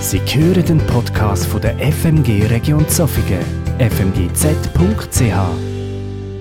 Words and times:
Sie 0.00 0.18
hören 0.18 0.64
den 0.64 0.78
Podcast 0.86 1.44
von 1.44 1.60
der 1.60 1.76
FMG 1.78 2.46
Region 2.46 2.88
Zofingen, 2.88 3.44
fmgz.ch. 3.78 4.72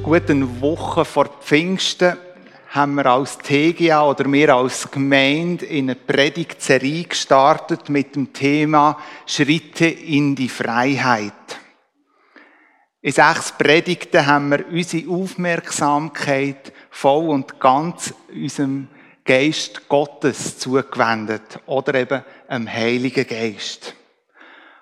Gute 0.02 0.62
Woche 0.62 1.04
vor 1.04 1.26
Pfingsten 1.26 2.16
haben 2.70 2.96
wir 2.96 3.06
als 3.06 3.38
TGA 3.38 4.10
oder 4.10 4.32
wir 4.32 4.56
als 4.56 4.90
Gemeinde 4.90 5.66
in 5.66 5.90
eine 5.90 5.96
Predigtserie 5.96 7.04
gestartet 7.04 7.90
mit 7.90 8.16
dem 8.16 8.32
Thema 8.32 8.98
Schritte 9.26 9.88
in 9.88 10.36
die 10.36 10.50
Freiheit. 10.50 11.34
In 13.02 13.12
sechs 13.12 13.52
Predigten 13.52 14.26
haben 14.26 14.52
wir 14.52 14.68
unsere 14.72 15.12
Aufmerksamkeit 15.12 16.72
voll 16.90 17.28
und 17.28 17.60
ganz 17.60 18.14
unserem 18.34 18.88
Geist 19.26 19.88
Gottes 19.88 20.58
zugewendet 20.58 21.60
oder 21.68 21.94
eben 21.94 22.24
einem 22.50 22.72
Heiligen 22.72 23.28
Geist. 23.28 23.94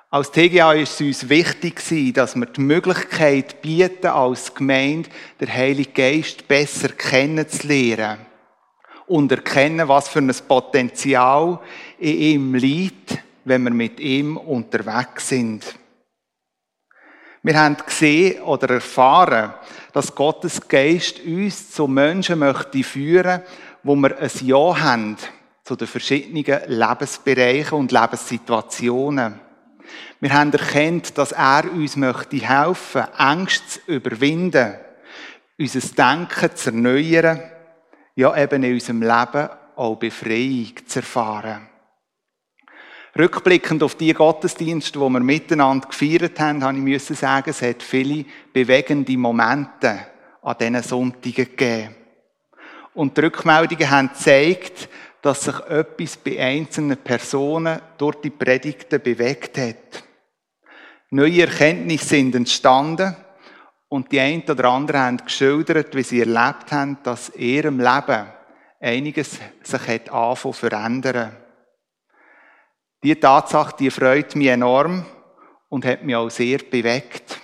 Als 0.10 0.32
TGA 0.32 0.72
ist 0.74 1.02
es 1.02 1.02
uns 1.02 1.30
wichtig 1.30 2.14
dass 2.14 2.36
wir 2.36 2.46
die 2.46 2.62
Möglichkeit 2.62 3.62
bieten, 3.62 4.08
als 4.08 4.56
Gemeinde 4.56 5.10
den 5.42 5.54
Heiligen 5.54 5.94
Geist 5.94 6.48
besser 6.48 6.90
kennenzulernen 6.90 8.26
und 9.06 9.32
erkennen, 9.32 9.90
was 9.90 10.08
für 10.08 10.20
ein 10.20 10.34
Potenzial 10.48 11.60
in 12.00 12.18
ihm 12.18 12.56
liegt, 12.56 13.18
wenn 13.44 13.64
wir 13.64 13.72
mit 13.72 14.00
ihm 14.00 14.38
unterwegs 14.38 15.28
sind. 15.28 15.76
Wir 17.44 17.60
haben 17.60 17.78
gesehen 17.86 18.42
oder 18.44 18.76
erfahren, 18.76 19.54
dass 19.92 20.16
Gottes 20.16 20.68
Geist 20.68 21.20
uns 21.20 21.72
zu 21.72 21.88
Menschen 21.88 22.40
möchte 22.40 22.84
führen, 22.84 23.42
wo 23.84 23.96
wir 23.96 24.18
ein 24.18 24.32
Ja 24.42 24.80
haben 24.80 25.18
zu 25.68 25.76
den 25.76 25.88
verschiedenen 25.88 26.62
Lebensbereichen 26.68 27.78
und 27.78 27.92
Lebenssituationen. 27.92 29.38
Wir 30.22 30.34
haben 30.34 30.54
erkannt, 30.54 31.18
dass 31.18 31.34
er 31.34 31.70
uns 31.70 31.98
möchte 31.98 32.38
helfen, 32.38 33.04
Ängste 33.18 33.68
zu 33.68 33.80
überwinden, 33.92 34.76
unser 35.60 35.80
Denken 35.82 36.56
zu 36.56 36.70
erneuern, 36.70 37.42
ja 38.16 38.42
eben 38.42 38.64
in 38.64 38.74
unserem 38.76 39.02
Leben 39.02 39.50
auch 39.76 39.98
Befreiung 39.98 40.72
zu 40.86 41.00
erfahren. 41.00 41.68
Rückblickend 43.20 43.84
auf 43.84 43.96
die 43.96 44.14
Gottesdienste, 44.14 45.00
die 45.00 45.00
wir 45.00 45.20
miteinander 45.20 45.90
gefeiert 45.90 46.40
haben, 46.40 46.64
habe 46.64 46.78
ich 46.78 46.84
müssen 46.84 47.16
sagen, 47.16 47.50
es 47.50 47.62
hat 47.62 47.84
viele 47.84 48.24
bewegende 48.54 49.18
Momente 49.18 50.00
an 50.42 50.56
diesen 50.58 50.82
Sonntagen 50.82 51.34
gegeben. 51.34 51.96
Und 52.94 53.18
die 53.18 53.22
Rückmeldungen 53.22 53.90
haben 53.92 54.08
gezeigt, 54.08 54.90
dass 55.22 55.44
sich 55.44 55.60
etwas 55.68 56.18
bei 56.18 56.40
einzelnen 56.40 56.98
Personen 56.98 57.82
durch 57.98 58.16
die 58.18 58.30
Predigten 58.30 59.02
bewegt 59.02 59.58
hat. 59.58 60.04
Neue 61.10 61.42
Erkenntnisse 61.42 62.08
sind 62.08 62.36
entstanden 62.36 63.16
und 63.90 64.12
die 64.12 64.20
einen 64.20 64.44
oder 64.44 64.66
anderen 64.70 65.02
haben 65.02 65.18
geschildert, 65.18 65.96
wie 65.96 66.04
sie 66.04 66.20
erlebt 66.20 66.72
haben, 66.72 66.98
dass 67.04 67.30
in 67.30 67.42
ihrem 67.42 67.80
Leben 67.80 68.28
einiges 68.80 69.40
sich 69.64 69.88
hat 69.88 70.10
anfangen 70.10 70.36
zu 70.36 70.54
verändern. 70.54 71.36
Diese 73.04 73.20
Tatsache, 73.20 73.76
die 73.80 73.92
freut 73.92 74.36
mich 74.36 74.48
enorm 74.48 75.06
und 75.70 75.86
hat 75.86 76.04
mich 76.04 76.16
auch 76.16 76.30
sehr 76.30 76.60
bewegt. 76.60 77.40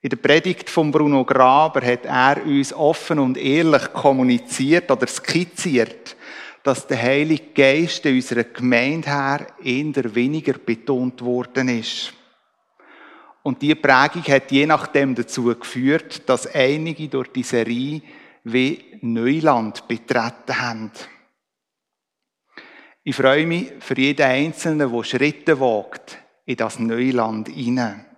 In 0.00 0.10
der 0.10 0.16
Predigt 0.16 0.68
von 0.68 0.90
Bruno 0.90 1.24
Graber 1.24 1.84
hat 1.86 2.06
er 2.06 2.44
uns 2.44 2.72
offen 2.72 3.18
und 3.18 3.36
ehrlich 3.36 3.92
kommuniziert 3.92 4.90
oder 4.90 5.06
skizziert, 5.06 6.16
dass 6.62 6.86
der 6.86 7.02
Heilige 7.02 7.52
Geist 7.54 8.06
in 8.06 8.16
unserer 8.16 8.44
Gemeinde 8.44 9.08
her 9.08 9.46
eher 9.62 10.14
weniger 10.14 10.54
betont 10.54 11.20
worden 11.22 11.68
ist. 11.68 12.12
Und 13.42 13.60
diese 13.60 13.76
Prägung 13.76 14.22
hat 14.22 14.52
je 14.52 14.66
nachdem 14.66 15.14
dazu 15.14 15.44
geführt, 15.44 16.28
dass 16.28 16.46
einige 16.46 17.08
durch 17.08 17.28
die 17.32 17.42
Serie 17.42 18.00
wie 18.44 18.98
Neuland 19.00 19.86
betreten 19.88 20.60
haben. 20.60 20.92
Ich 23.02 23.16
freue 23.16 23.46
mich 23.46 23.72
für 23.80 23.98
jeden 23.98 24.26
Einzelnen, 24.26 24.92
der 24.92 25.02
Schritte 25.02 25.58
wagt 25.58 26.18
in 26.44 26.56
das 26.56 26.78
Neuland 26.78 27.48
hinein. 27.48 28.11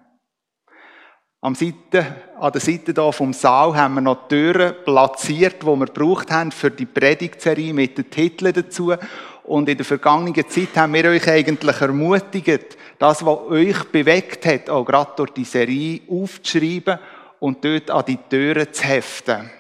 Am 1.45 1.55
Seite, 1.55 2.07
an 2.41 2.53
der 2.53 2.61
Seite 2.63 2.95
hier 2.95 3.13
vom 3.13 3.35
Saal 3.35 3.77
haben 3.77 3.97
wir 3.97 4.01
noch 4.01 4.29
Türen 4.29 4.77
platziert, 4.83 5.63
die 5.63 5.67
wir 5.67 5.85
gebraucht 5.85 6.31
haben 6.31 6.51
für 6.51 6.71
die 6.71 6.87
Predigtserie 6.87 7.75
mit 7.75 7.99
den 7.99 8.09
Titeln 8.09 8.55
dazu. 8.55 8.95
Und 9.43 9.69
in 9.69 9.77
der 9.77 9.85
vergangenen 9.85 10.49
Zeit 10.49 10.75
haben 10.75 10.95
wir 10.95 11.05
euch 11.05 11.29
eigentlich 11.29 11.79
ermutigt, 11.83 12.79
das, 12.99 13.27
was 13.27 13.41
euch 13.41 13.85
bewegt 13.93 14.47
hat, 14.47 14.71
auch 14.71 14.87
gerade 14.87 15.13
durch 15.17 15.33
die 15.33 15.45
Serie 15.45 16.01
aufzuschreiben 16.09 16.99
und 17.41 17.63
dort 17.63 17.91
an 17.91 18.07
die 18.07 18.17
Türen 18.17 18.73
zu 18.73 18.85
heften. 18.85 19.51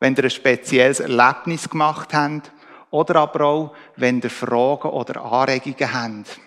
Wenn 0.00 0.14
ihr 0.14 0.24
ein 0.24 0.30
spezielles 0.30 1.00
Erlebnis 1.00 1.68
gemacht 1.68 2.14
habt 2.14 2.50
oder 2.90 3.16
aber 3.16 3.44
auch, 3.44 3.74
wenn 3.96 4.22
ihr 4.22 4.30
Fragen 4.30 4.88
oder 4.88 5.22
Anregungen 5.22 5.92
habt. 5.92 6.40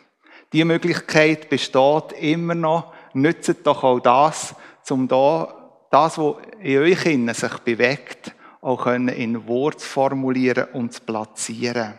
Die 0.52 0.66
Möglichkeit 0.66 1.48
besteht 1.48 2.14
immer 2.20 2.56
noch, 2.56 2.92
nützt 3.22 3.66
doch 3.66 3.84
auch 3.84 4.00
das, 4.00 4.56
um 4.90 5.08
da, 5.08 5.54
das, 5.92 6.18
was 6.18 6.36
in 6.62 6.80
euch 6.80 7.06
innen 7.06 7.34
sich 7.34 7.58
bewegt, 7.60 8.34
auch 8.62 8.88
in 8.88 9.48
Wort 9.48 9.80
zu 9.80 9.88
formulieren 9.88 10.68
und 10.74 10.94
zu 10.94 11.02
platzieren. 11.02 11.96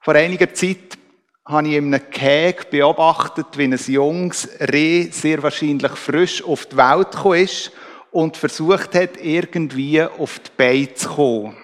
Vor 0.00 0.14
einiger 0.14 0.52
Zeit 0.52 0.98
habe 1.46 1.68
ich 1.68 1.74
in 1.74 1.94
einem 1.94 2.10
Käg 2.10 2.70
beobachtet, 2.70 3.46
wie 3.56 3.64
ein 3.64 3.78
junges 3.86 4.48
Reh 4.60 5.10
sehr 5.10 5.42
wahrscheinlich 5.42 5.92
frisch 5.92 6.42
auf 6.42 6.66
die 6.66 6.76
Welt 6.76 7.10
gekommen 7.12 7.40
ist 7.40 7.72
und 8.10 8.36
versucht 8.36 8.94
hat, 8.94 9.22
irgendwie 9.22 10.02
auf 10.02 10.38
die 10.38 10.50
Beine 10.56 10.94
zu 10.94 11.08
kommen. 11.08 11.56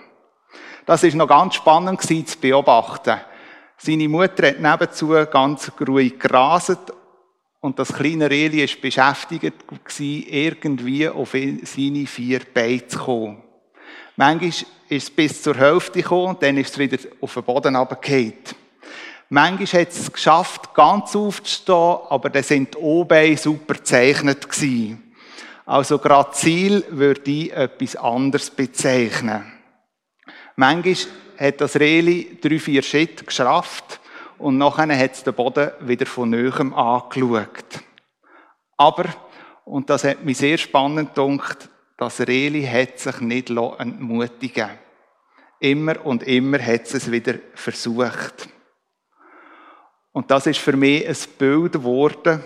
Das 0.84 1.03
ist 1.03 1.15
noch 1.15 1.28
ganz 1.28 1.54
spannend 1.54 2.03
zu 2.03 2.38
beobachten. 2.41 3.21
Seine 3.78 4.09
Mutter 4.09 4.48
hat 4.48 4.60
nebenzu 4.60 5.09
ganz 5.31 5.71
ruhig 5.87 6.19
geraset 6.19 6.92
und 7.60 7.78
das 7.78 7.93
kleine 7.93 8.31
Reli 8.31 8.66
war 8.66 8.81
beschäftigt, 8.81 9.54
irgendwie 9.98 11.09
auf 11.09 11.32
seine 11.32 12.06
vier 12.06 12.41
Beine 12.53 12.87
zu 12.87 12.98
kommen. 12.98 13.43
Manchmal 14.16 14.48
ist 14.48 14.66
es 14.88 15.10
bis 15.10 15.43
zur 15.43 15.56
Hälfte 15.56 16.03
gekommen, 16.03 16.37
dann 16.41 16.56
ist 16.56 16.72
es 16.72 16.78
wieder 16.78 16.98
auf 17.21 17.34
den 17.34 17.43
Boden 17.43 17.76
runtergefallen. 17.76 18.34
Manchmal 19.28 19.82
hat 19.82 19.93
es 19.93 20.12
geschafft, 20.12 20.75
ganz 20.75 21.15
aufzustehen, 21.15 21.98
aber 22.09 22.31
dann 22.31 22.43
sind 22.43 22.75
die 22.75 22.78
O-Beine 22.78 23.37
super 23.37 23.75
gezeichnet. 23.75 24.48
Also 25.66 25.98
Grazil 25.98 26.84
würde 26.91 27.31
ich 27.31 27.53
etwas 27.53 27.94
anderes 27.94 28.50
bezeichnen. 28.50 29.53
Manchmal 30.56 30.97
hat 31.38 31.60
das 31.60 31.77
Reli 31.77 32.38
drei, 32.41 32.59
vier 32.59 32.82
Schritte 32.82 33.25
geschafft 33.25 33.99
und 34.40 34.56
nachher 34.56 34.98
hat 34.98 35.12
es 35.12 35.22
den 35.22 35.34
Boden 35.34 35.70
wieder 35.80 36.06
von 36.06 36.30
Neuem 36.30 36.72
angeschaut. 36.72 37.84
Aber, 38.76 39.04
und 39.66 39.90
das 39.90 40.04
hat 40.04 40.24
mich 40.24 40.38
sehr 40.38 40.56
spannend 40.56 41.14
gedacht, 41.14 41.68
das 41.98 42.20
Reli 42.20 42.64
hat 42.64 42.98
sich 42.98 43.20
nicht 43.20 43.50
entmutigen 43.50 44.70
Immer 45.58 46.06
und 46.06 46.22
immer 46.22 46.58
hat 46.58 46.84
es 46.84 46.94
es 46.94 47.12
wieder 47.12 47.34
versucht. 47.54 48.48
Und 50.12 50.30
das 50.30 50.46
ist 50.46 50.58
für 50.58 50.74
mich 50.74 51.06
ein 51.06 51.16
Bild 51.38 51.72
geworden, 51.74 52.42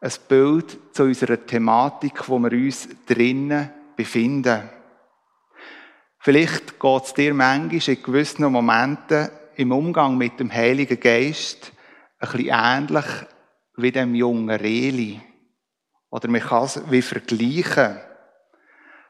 ein 0.00 0.12
Bild 0.28 0.94
zu 0.94 1.02
unserer 1.02 1.44
Thematik, 1.44 2.28
wo 2.28 2.38
wir 2.38 2.52
uns 2.52 2.88
drinnen 3.06 3.70
befinden. 3.96 4.70
Vielleicht 6.20 6.78
geht 6.78 7.04
es 7.04 7.12
dir 7.12 7.34
manchmal 7.34 7.96
in 7.96 8.02
gewissen 8.02 8.50
Momenten 8.52 9.28
im 9.56 9.72
Umgang 9.72 10.16
mit 10.16 10.40
dem 10.40 10.52
Heiligen 10.52 11.00
Geist 11.00 11.72
ein 12.18 12.30
bisschen 12.30 12.48
ähnlich 12.52 13.04
wie 13.76 13.92
dem 13.92 14.14
jungen 14.14 14.50
Reli. 14.50 15.20
Oder 16.10 16.28
man 16.28 16.40
kann 16.40 16.64
es 16.64 16.80
wie 16.90 17.02
vergleichen. 17.02 17.98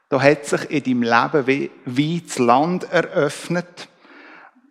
Da 0.09 0.21
hat 0.21 0.45
sich 0.45 0.69
in 0.69 0.83
deinem 0.83 1.03
Leben 1.03 1.47
wie, 1.47 1.71
wie 1.85 2.21
das 2.21 2.39
Land 2.39 2.91
eröffnet, 2.91 3.87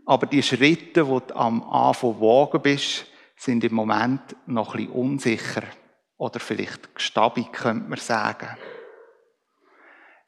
aber 0.07 0.27
die 0.27 0.43
Schritte, 0.43 1.05
die 1.05 1.21
du 1.29 1.35
am 1.35 1.63
Anfang 1.63 2.21
wagen 2.21 2.61
bist, 2.63 3.07
sind 3.37 3.65
im 3.65 3.75
Moment 3.75 4.21
noch 4.47 4.75
ein 4.75 4.87
bisschen 4.87 4.93
unsicher. 4.93 5.63
Oder 6.17 6.41
vielleicht 6.41 6.95
gestabig, 6.95 7.53
könnte 7.53 7.89
man 7.89 7.99
sagen. 7.99 8.49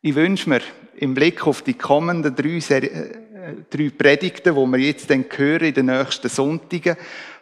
Ich 0.01 0.15
wünsche 0.15 0.49
mir 0.49 0.61
im 0.97 1.15
Blick 1.15 1.47
auf 1.47 1.63
die 1.63 1.75
kommenden 1.75 2.35
drei 2.35 2.61
drei 3.71 3.91
Predigten, 3.91 4.55
die 4.55 4.73
wir 4.73 4.79
jetzt 4.79 5.11
dann 5.11 5.25
hören 5.37 5.67
in 5.67 5.75
den 5.75 5.87
nächsten 5.87 6.29
Sonntagen, 6.29 6.97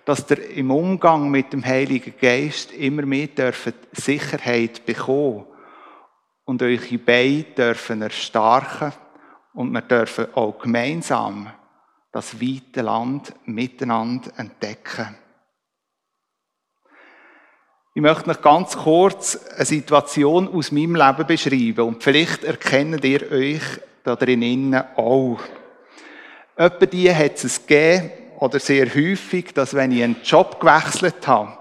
dass 0.05 0.31
ihr 0.31 0.51
im 0.51 0.71
Umgang 0.71 1.31
mit 1.31 1.53
dem 1.53 1.65
Heiligen 1.65 2.15
Geist 2.21 2.73
immer 2.73 3.07
mehr 3.07 3.29
dürfen 3.29 3.75
Sicherheit 3.93 4.85
bekommen 4.85 5.47
und 6.45 6.63
eure 6.63 6.99
Beine 6.99 7.45
dürfen 7.57 8.03
erstarken 8.03 8.93
und 9.55 9.73
wir 9.73 9.81
dürfen 9.83 10.27
auch 10.35 10.59
gemeinsam 10.59 11.51
das 12.13 12.41
weite 12.41 12.83
Land 12.83 13.35
miteinander 13.47 14.31
entdecken. 14.37 15.17
Ich 17.97 18.03
möchte 18.03 18.29
noch 18.29 18.43
ganz 18.43 18.77
kurz 18.77 19.39
eine 19.57 19.65
Situation 19.65 20.49
aus 20.49 20.73
meinem 20.73 20.97
Leben 20.97 21.27
beschreiben 21.27 21.87
und 21.87 22.03
vielleicht 22.03 22.43
erkennt 22.43 23.05
ihr 23.05 23.31
euch 23.31 23.63
da 24.03 24.17
drinnen 24.17 24.75
auch. 24.97 25.41
Etwa 26.57 26.87
die 26.87 27.15
hat 27.15 27.43
es 27.43 27.67
gegeben, 27.67 28.11
oder 28.39 28.61
sehr 28.61 28.95
häufig, 28.95 29.55
dass 29.55 29.75
wenn 29.75 29.93
ich 29.93 30.03
einen 30.03 30.17
Job 30.23 30.61
gewechselt 30.61 31.27
habe, 31.27 31.57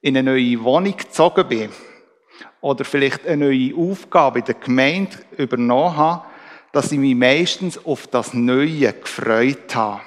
in 0.00 0.16
eine 0.16 0.32
neue 0.32 0.62
Wohnung 0.62 0.96
gezogen 0.96 1.48
bin 1.48 1.70
oder 2.60 2.84
vielleicht 2.84 3.26
eine 3.26 3.46
neue 3.46 3.74
Aufgabe 3.76 4.40
in 4.40 4.44
der 4.44 4.54
Gemeinde 4.54 5.16
übernommen 5.36 5.96
habe, 5.96 6.24
dass 6.72 6.92
ich 6.92 6.98
mich 6.98 7.14
meistens 7.14 7.84
auf 7.84 8.06
das 8.08 8.34
Neue 8.34 8.92
gefreut 8.92 9.74
habe. 9.74 10.02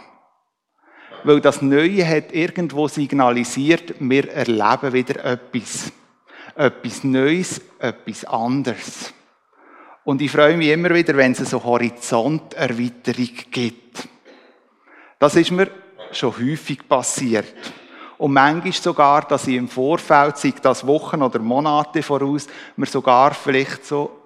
Weil 1.23 1.41
das 1.41 1.61
Neue 1.61 2.07
hat 2.07 2.31
irgendwo 2.31 2.87
signalisiert, 2.87 3.95
wir 3.99 4.31
erleben 4.31 4.93
wieder 4.93 5.23
etwas. 5.23 5.91
Etwas 6.55 7.03
Neues, 7.03 7.61
etwas 7.79 8.25
anderes. 8.25 9.13
Und 10.09 10.23
ich 10.23 10.31
freue 10.31 10.57
mich 10.57 10.69
immer 10.69 10.89
wieder, 10.89 11.15
wenn 11.17 11.33
es 11.33 11.51
so 11.51 11.63
Horizonterweiterung 11.63 13.29
gibt. 13.51 14.07
Das 15.19 15.35
ist 15.35 15.51
mir 15.51 15.69
schon 16.11 16.35
häufig 16.35 16.89
passiert. 16.89 17.53
Und 18.17 18.33
manchmal 18.33 18.73
sogar, 18.73 19.21
dass 19.27 19.45
ich 19.45 19.53
im 19.53 19.67
Vorfeld, 19.67 20.35
sei 20.37 20.51
das 20.59 20.87
Wochen 20.87 21.21
oder 21.21 21.37
Monate 21.37 22.01
voraus, 22.01 22.47
mir 22.75 22.87
sogar 22.87 23.35
vielleicht 23.35 23.85
so 23.85 24.23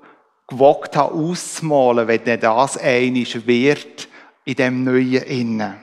gewagt 0.47 0.95
habe 0.95 1.15
auszumalen, 1.15 2.07
wenn 2.07 2.39
das 2.39 2.77
einisch 2.77 3.45
wird 3.45 4.07
in 4.45 4.56
dem 4.56 4.85
Neuen 4.85 5.24
innen. 5.24 5.75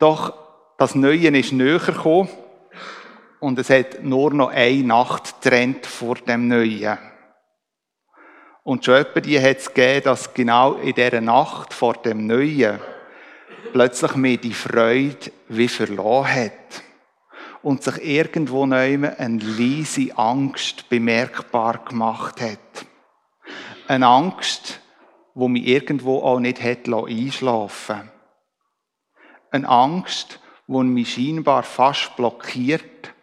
Doch 0.00 0.34
das 0.78 0.96
Neue 0.96 1.28
ist 1.28 1.52
näher 1.52 1.78
gekommen 1.78 2.28
und 3.38 3.56
es 3.60 3.70
hat 3.70 4.02
nur 4.02 4.34
noch 4.34 4.50
eine 4.50 4.82
Nacht 4.82 5.40
getrennt 5.40 5.86
vor 5.86 6.16
dem 6.16 6.48
Neuen. 6.48 6.98
Und 8.66 8.84
schon 8.84 8.96
etwa 8.96 9.20
die 9.20 9.40
hat 9.40 9.58
es 9.58 9.72
gegeben, 9.72 10.06
dass 10.06 10.34
genau 10.34 10.72
in 10.74 10.92
dieser 10.92 11.20
Nacht 11.20 11.72
vor 11.72 11.92
dem 11.94 12.26
Neuen 12.26 12.80
plötzlich 13.72 14.16
mir 14.16 14.38
die 14.38 14.54
Freude 14.54 15.30
wie 15.46 15.68
verloren 15.68 16.34
hat 16.34 16.82
und 17.62 17.84
sich 17.84 18.04
irgendwo 18.04 18.66
neu 18.66 19.08
eine 19.18 19.38
leise 19.38 20.18
Angst 20.18 20.88
bemerkbar 20.88 21.78
gemacht 21.84 22.40
hat. 22.40 22.86
Eine 23.86 24.08
Angst, 24.08 24.80
wo 25.34 25.46
mich 25.46 25.64
irgendwo 25.64 26.22
auch 26.22 26.40
nicht 26.40 26.60
hätte 26.60 26.92
einschlafen 26.92 28.10
Eine 29.52 29.68
Angst, 29.68 30.40
wo 30.66 30.82
mich 30.82 31.14
scheinbar 31.14 31.62
fast 31.62 32.16
blockiert 32.16 33.14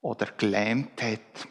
oder 0.00 0.26
gelähmt 0.36 1.00
hat. 1.00 1.46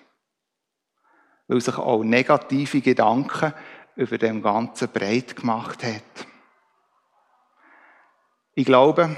Weil 1.47 1.61
sich 1.61 1.77
auch 1.77 2.03
negative 2.03 2.81
Gedanken 2.81 3.53
über 3.95 4.17
dem 4.17 4.41
Ganzen 4.41 4.89
breit 4.89 5.35
gemacht 5.35 5.83
hat. 5.83 6.27
Ich 8.53 8.65
glaube 8.65 9.15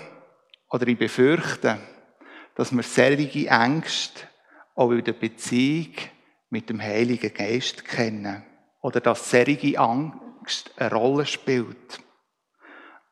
oder 0.70 0.88
ich 0.88 0.98
befürchte, 0.98 1.80
dass 2.56 2.76
wir 2.76 2.84
solche 2.84 3.48
Ängste 3.48 4.22
auch 4.76 4.92
in 4.92 5.04
der 5.04 5.14
Beziehung 5.14 5.94
mit 6.50 6.70
dem 6.70 6.82
Heiligen 6.82 7.34
Geist 7.34 7.86
kennen. 7.86 8.44
Oder 8.82 9.02
dass 9.02 9.30
solche 9.30 9.80
Angst 9.80 10.72
eine 10.78 10.92
Rolle 10.92 11.26
spielt. 11.26 12.00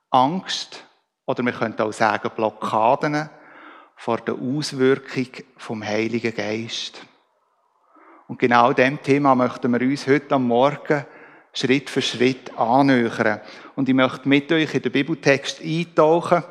Angst, 0.09 0.83
oder 1.25 1.43
wir 1.43 1.51
könnten 1.51 1.81
auch 1.81 1.91
sagen 1.91 2.31
Blockaden, 2.35 3.29
vor 3.95 4.17
der 4.17 4.35
Auswirkung 4.35 5.27
vom 5.57 5.83
Heiligen 5.83 6.33
Geist. 6.33 7.01
Und 8.27 8.39
genau 8.39 8.73
dem 8.73 9.01
Thema 9.01 9.35
möchten 9.35 9.71
wir 9.71 9.87
uns 9.87 10.05
heute 10.05 10.35
am 10.35 10.47
Morgen 10.47 11.05
Schritt 11.53 11.89
für 11.89 12.01
Schritt 12.01 12.55
annähern. 12.57 13.39
Und 13.75 13.87
ich 13.87 13.95
möchte 13.95 14.27
mit 14.27 14.51
euch 14.51 14.73
in 14.75 14.81
den 14.81 14.91
Bibeltext 14.91 15.61
eintauchen, 15.61 16.43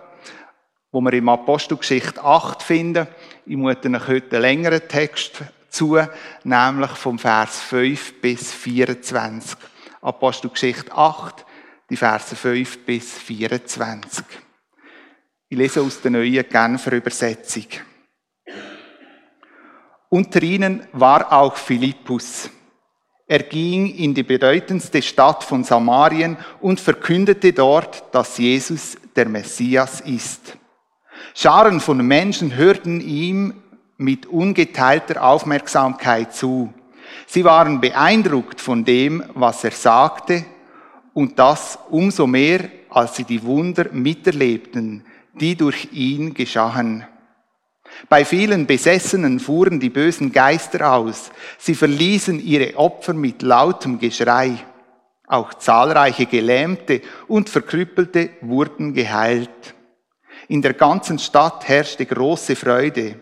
wo 0.90 1.00
wir 1.02 1.12
im 1.12 1.28
Apostelgeschichte 1.28 2.22
8 2.24 2.62
finden. 2.62 3.06
Ich 3.44 3.56
mute 3.56 3.90
euch 3.90 4.08
heute 4.08 4.36
einen 4.36 4.42
längeren 4.42 4.88
Text 4.88 5.42
zu, 5.68 5.98
nämlich 6.44 6.90
vom 6.92 7.18
Vers 7.18 7.60
5 7.60 8.22
bis 8.22 8.52
24. 8.54 9.58
Apostelgeschichte 10.00 10.92
8, 10.92 11.44
die 11.90 11.96
Verse 11.96 12.34
5 12.34 12.86
bis 12.86 13.12
24. 13.18 14.24
Ich 15.50 15.58
lese 15.58 15.82
aus 15.82 16.00
der 16.00 16.10
neuen 16.10 16.48
Genfer 16.48 16.92
Übersetzung. 16.92 17.66
Unter 20.08 20.42
ihnen 20.42 20.86
war 20.92 21.32
auch 21.32 21.56
Philippus 21.56 22.50
er 23.28 23.40
ging 23.40 23.92
in 23.92 24.14
die 24.14 24.22
bedeutendste 24.22 25.02
Stadt 25.02 25.42
von 25.42 25.64
Samarien 25.64 26.36
und 26.60 26.78
verkündete 26.78 27.52
dort, 27.52 28.04
dass 28.12 28.38
Jesus 28.38 28.96
der 29.16 29.28
Messias 29.28 30.00
ist. 30.00 30.56
Scharen 31.34 31.80
von 31.80 32.06
Menschen 32.06 32.54
hörten 32.54 33.00
ihm 33.00 33.54
mit 33.96 34.26
ungeteilter 34.26 35.24
Aufmerksamkeit 35.24 36.34
zu. 36.34 36.72
Sie 37.26 37.44
waren 37.44 37.80
beeindruckt 37.80 38.60
von 38.60 38.84
dem, 38.84 39.24
was 39.34 39.64
er 39.64 39.72
sagte, 39.72 40.44
und 41.12 41.38
das 41.38 41.78
umso 41.90 42.26
mehr, 42.26 42.68
als 42.90 43.16
sie 43.16 43.24
die 43.24 43.42
Wunder 43.42 43.86
miterlebten, 43.90 45.04
die 45.34 45.56
durch 45.56 45.88
ihn 45.92 46.32
geschahen. 46.32 47.04
Bei 48.08 48.24
vielen 48.24 48.66
Besessenen 48.66 49.40
fuhren 49.40 49.80
die 49.80 49.90
bösen 49.90 50.32
Geister 50.32 50.92
aus. 50.92 51.30
Sie 51.58 51.74
verließen 51.74 52.40
ihre 52.40 52.76
Opfer 52.76 53.14
mit 53.14 53.42
lautem 53.42 53.98
Geschrei. 53.98 54.58
Auch 55.26 55.54
zahlreiche 55.54 56.26
Gelähmte 56.26 57.00
und 57.26 57.48
Verkrüppelte 57.48 58.30
wurden 58.42 58.94
geheilt. 58.94 59.74
In 60.48 60.62
der 60.62 60.74
ganzen 60.74 61.18
Stadt 61.18 61.66
herrschte 61.66 62.06
große 62.06 62.54
Freude. 62.54 63.16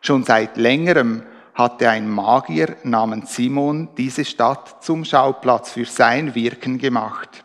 Schon 0.00 0.24
seit 0.24 0.56
längerem 0.56 1.22
hatte 1.54 1.88
ein 1.88 2.08
Magier 2.08 2.76
namens 2.82 3.34
Simon 3.34 3.88
diese 3.96 4.24
Stadt 4.24 4.82
zum 4.82 5.04
Schauplatz 5.04 5.70
für 5.70 5.84
sein 5.84 6.34
Wirken 6.34 6.78
gemacht. 6.78 7.44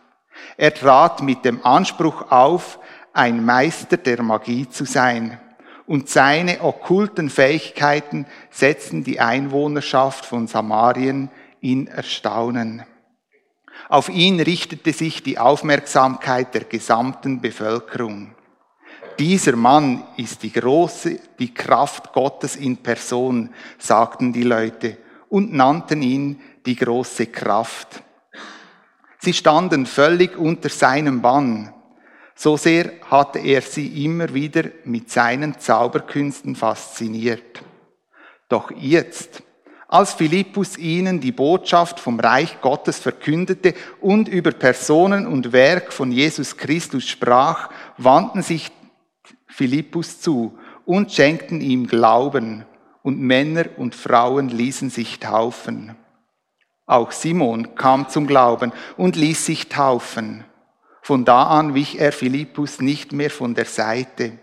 Er 0.56 0.74
trat 0.74 1.22
mit 1.22 1.44
dem 1.44 1.64
Anspruch 1.64 2.30
auf, 2.30 2.78
ein 3.12 3.44
Meister 3.44 3.96
der 3.96 4.22
Magie 4.22 4.68
zu 4.68 4.84
sein 4.84 5.38
und 5.92 6.08
seine 6.08 6.62
okkulten 6.62 7.28
Fähigkeiten 7.28 8.24
setzten 8.48 9.04
die 9.04 9.20
Einwohnerschaft 9.20 10.24
von 10.24 10.46
Samarien 10.46 11.28
in 11.60 11.86
Erstaunen. 11.86 12.84
Auf 13.90 14.08
ihn 14.08 14.40
richtete 14.40 14.94
sich 14.94 15.22
die 15.22 15.38
Aufmerksamkeit 15.38 16.54
der 16.54 16.64
gesamten 16.64 17.42
Bevölkerung. 17.42 18.34
Dieser 19.18 19.54
Mann 19.54 20.02
ist 20.16 20.42
die 20.42 20.52
große, 20.52 21.20
die 21.38 21.52
Kraft 21.52 22.14
Gottes 22.14 22.56
in 22.56 22.78
Person, 22.78 23.50
sagten 23.76 24.32
die 24.32 24.44
Leute 24.44 24.96
und 25.28 25.52
nannten 25.52 26.00
ihn 26.00 26.40
die 26.64 26.76
große 26.76 27.26
Kraft. 27.26 28.02
Sie 29.18 29.34
standen 29.34 29.84
völlig 29.84 30.38
unter 30.38 30.70
seinem 30.70 31.20
Bann. 31.20 31.74
So 32.34 32.56
sehr 32.56 32.92
hatte 33.10 33.38
er 33.38 33.62
sie 33.62 34.04
immer 34.04 34.32
wieder 34.34 34.64
mit 34.84 35.10
seinen 35.10 35.58
Zauberkünsten 35.58 36.56
fasziniert. 36.56 37.62
Doch 38.48 38.70
jetzt, 38.70 39.42
als 39.88 40.14
Philippus 40.14 40.78
ihnen 40.78 41.20
die 41.20 41.32
Botschaft 41.32 42.00
vom 42.00 42.18
Reich 42.18 42.60
Gottes 42.62 42.98
verkündete 42.98 43.74
und 44.00 44.28
über 44.28 44.52
Personen 44.52 45.26
und 45.26 45.52
Werk 45.52 45.92
von 45.92 46.10
Jesus 46.10 46.56
Christus 46.56 47.06
sprach, 47.06 47.68
wandten 47.98 48.42
sich 48.42 48.70
Philippus 49.46 50.20
zu 50.20 50.58
und 50.86 51.12
schenkten 51.12 51.60
ihm 51.60 51.86
Glauben, 51.86 52.64
und 53.02 53.20
Männer 53.20 53.64
und 53.76 53.94
Frauen 53.94 54.48
ließen 54.48 54.88
sich 54.88 55.18
taufen. 55.18 55.96
Auch 56.86 57.10
Simon 57.10 57.74
kam 57.74 58.08
zum 58.08 58.26
Glauben 58.26 58.72
und 58.96 59.16
ließ 59.16 59.44
sich 59.44 59.68
taufen. 59.68 60.44
Von 61.02 61.24
da 61.24 61.48
an 61.48 61.74
wich 61.74 61.98
er 61.98 62.12
Philippus 62.12 62.80
nicht 62.80 63.12
mehr 63.12 63.30
von 63.30 63.54
der 63.54 63.64
Seite. 63.64 64.38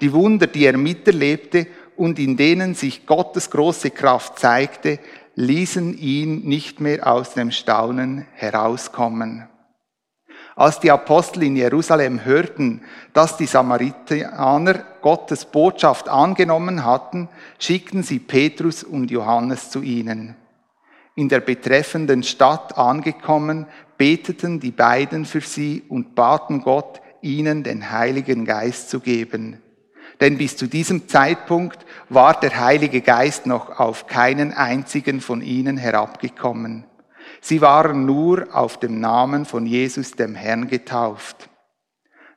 Die 0.00 0.12
Wunder, 0.12 0.46
die 0.46 0.64
er 0.64 0.78
miterlebte 0.78 1.66
und 1.96 2.18
in 2.18 2.38
denen 2.38 2.74
sich 2.74 3.04
Gottes 3.04 3.50
große 3.50 3.90
Kraft 3.90 4.38
zeigte, 4.38 4.98
ließen 5.34 5.96
ihn 5.96 6.48
nicht 6.48 6.80
mehr 6.80 7.06
aus 7.06 7.34
dem 7.34 7.50
Staunen 7.50 8.26
herauskommen. 8.32 9.48
Als 10.56 10.80
die 10.80 10.90
Apostel 10.90 11.42
in 11.42 11.56
Jerusalem 11.56 12.24
hörten, 12.24 12.82
dass 13.12 13.36
die 13.36 13.46
Samaritaner 13.46 14.84
Gottes 15.02 15.44
Botschaft 15.44 16.08
angenommen 16.08 16.84
hatten, 16.84 17.28
schickten 17.58 18.02
sie 18.02 18.18
Petrus 18.18 18.82
und 18.82 19.10
Johannes 19.10 19.70
zu 19.70 19.82
ihnen. 19.82 20.36
In 21.14 21.28
der 21.28 21.40
betreffenden 21.40 22.22
Stadt 22.22 22.78
angekommen, 22.78 23.66
beteten 23.98 24.60
die 24.60 24.70
beiden 24.70 25.24
für 25.26 25.42
sie 25.42 25.82
und 25.88 26.14
baten 26.14 26.62
Gott, 26.62 27.00
ihnen 27.20 27.62
den 27.62 27.90
Heiligen 27.90 28.44
Geist 28.44 28.90
zu 28.90 29.00
geben. 29.00 29.58
Denn 30.20 30.38
bis 30.38 30.56
zu 30.56 30.66
diesem 30.66 31.08
Zeitpunkt 31.08 31.84
war 32.08 32.38
der 32.38 32.58
Heilige 32.58 33.00
Geist 33.00 33.46
noch 33.46 33.78
auf 33.78 34.06
keinen 34.06 34.52
einzigen 34.52 35.20
von 35.20 35.42
ihnen 35.42 35.76
herabgekommen. 35.76 36.84
Sie 37.40 37.60
waren 37.60 38.06
nur 38.06 38.48
auf 38.52 38.78
dem 38.78 39.00
Namen 39.00 39.44
von 39.44 39.66
Jesus 39.66 40.12
dem 40.12 40.34
Herrn 40.34 40.68
getauft. 40.68 41.48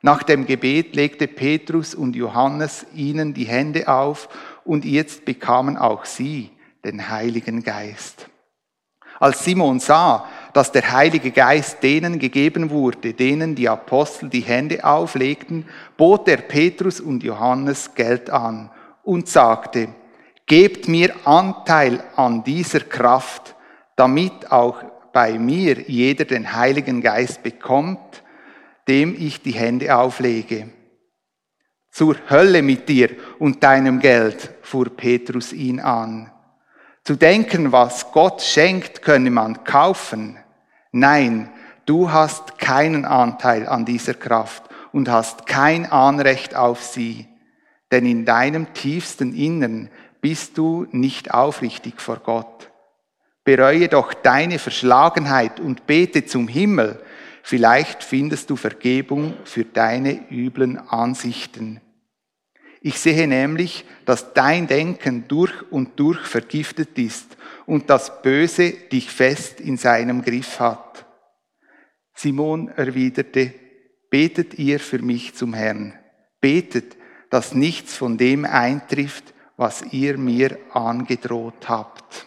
Nach 0.02 0.22
dem 0.22 0.46
Gebet 0.46 0.94
legte 0.94 1.26
Petrus 1.26 1.94
und 1.94 2.14
Johannes 2.14 2.86
ihnen 2.94 3.34
die 3.34 3.46
Hände 3.46 3.88
auf 3.88 4.28
und 4.64 4.84
jetzt 4.84 5.24
bekamen 5.24 5.76
auch 5.76 6.04
sie 6.04 6.50
den 6.84 7.08
Heiligen 7.08 7.62
Geist. 7.62 8.28
Als 9.18 9.44
Simon 9.44 9.80
sah, 9.80 10.26
dass 10.52 10.72
der 10.72 10.92
Heilige 10.92 11.30
Geist 11.30 11.82
denen 11.82 12.18
gegeben 12.18 12.70
wurde, 12.70 13.14
denen 13.14 13.54
die 13.54 13.68
Apostel 13.68 14.28
die 14.28 14.40
Hände 14.40 14.84
auflegten, 14.84 15.66
bot 15.96 16.28
er 16.28 16.38
Petrus 16.38 17.00
und 17.00 17.22
Johannes 17.22 17.94
Geld 17.94 18.30
an 18.30 18.70
und 19.02 19.28
sagte, 19.28 19.88
Gebt 20.48 20.86
mir 20.86 21.12
Anteil 21.24 22.04
an 22.14 22.44
dieser 22.44 22.80
Kraft, 22.80 23.56
damit 23.96 24.52
auch 24.52 24.84
bei 25.12 25.38
mir 25.38 25.80
jeder 25.88 26.24
den 26.24 26.54
Heiligen 26.54 27.00
Geist 27.00 27.42
bekommt, 27.42 28.22
dem 28.86 29.16
ich 29.18 29.42
die 29.42 29.54
Hände 29.54 29.96
auflege. 29.96 30.70
Zur 31.90 32.16
Hölle 32.30 32.62
mit 32.62 32.88
dir 32.88 33.10
und 33.40 33.64
deinem 33.64 33.98
Geld, 33.98 34.50
fuhr 34.62 34.88
Petrus 34.90 35.52
ihn 35.52 35.80
an. 35.80 36.30
Zu 37.06 37.14
denken, 37.14 37.70
was 37.70 38.10
Gott 38.10 38.42
schenkt, 38.42 39.00
könne 39.00 39.30
man 39.30 39.62
kaufen. 39.62 40.38
Nein, 40.90 41.48
du 41.84 42.10
hast 42.10 42.58
keinen 42.58 43.04
Anteil 43.04 43.68
an 43.68 43.84
dieser 43.84 44.14
Kraft 44.14 44.64
und 44.90 45.08
hast 45.08 45.46
kein 45.46 45.86
Anrecht 45.86 46.56
auf 46.56 46.82
sie, 46.82 47.28
denn 47.92 48.06
in 48.06 48.24
deinem 48.24 48.74
tiefsten 48.74 49.36
Innern 49.36 49.88
bist 50.20 50.58
du 50.58 50.88
nicht 50.90 51.32
aufrichtig 51.32 52.00
vor 52.00 52.16
Gott. 52.16 52.72
Bereue 53.44 53.86
doch 53.86 54.12
deine 54.12 54.58
Verschlagenheit 54.58 55.60
und 55.60 55.86
bete 55.86 56.26
zum 56.26 56.48
Himmel, 56.48 57.00
vielleicht 57.44 58.02
findest 58.02 58.50
du 58.50 58.56
Vergebung 58.56 59.34
für 59.44 59.64
deine 59.64 60.28
üblen 60.28 60.76
Ansichten. 60.76 61.80
Ich 62.80 63.00
sehe 63.00 63.26
nämlich, 63.26 63.84
dass 64.04 64.32
dein 64.34 64.66
Denken 64.66 65.26
durch 65.28 65.52
und 65.70 65.98
durch 65.98 66.20
vergiftet 66.20 66.98
ist 66.98 67.36
und 67.66 67.90
das 67.90 68.22
Böse 68.22 68.70
dich 68.70 69.10
fest 69.10 69.60
in 69.60 69.76
seinem 69.76 70.22
Griff 70.22 70.60
hat. 70.60 71.04
Simon 72.14 72.68
erwiderte, 72.68 73.52
betet 74.10 74.54
ihr 74.54 74.80
für 74.80 75.00
mich 75.00 75.34
zum 75.34 75.52
Herrn. 75.52 75.98
Betet, 76.40 76.96
dass 77.30 77.54
nichts 77.54 77.96
von 77.96 78.16
dem 78.16 78.44
eintrifft, 78.44 79.34
was 79.56 79.82
ihr 79.92 80.16
mir 80.16 80.58
angedroht 80.72 81.68
habt. 81.68 82.26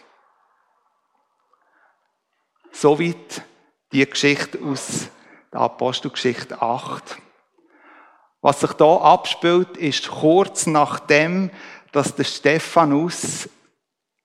Soweit 2.72 3.42
die 3.92 4.08
Geschichte 4.08 4.60
aus 4.62 5.08
der 5.52 5.60
Apostelgeschichte 5.60 6.60
8. 6.62 7.18
Was 8.40 8.60
sich 8.60 8.72
da 8.72 8.96
abspielt, 8.96 9.76
ist 9.76 10.08
kurz 10.10 10.66
nachdem, 10.66 11.50
dass 11.92 12.14
der 12.14 12.24
Stephanus 12.24 13.48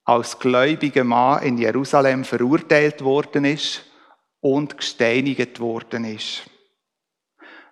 als 0.06 0.40
gläubiger 0.40 1.04
Mann 1.04 1.44
in 1.44 1.58
Jerusalem 1.58 2.24
verurteilt 2.24 3.04
worden 3.04 3.44
ist 3.44 3.84
und 4.40 4.78
gesteinigt 4.78 5.60
worden 5.60 6.06
ist. 6.06 6.44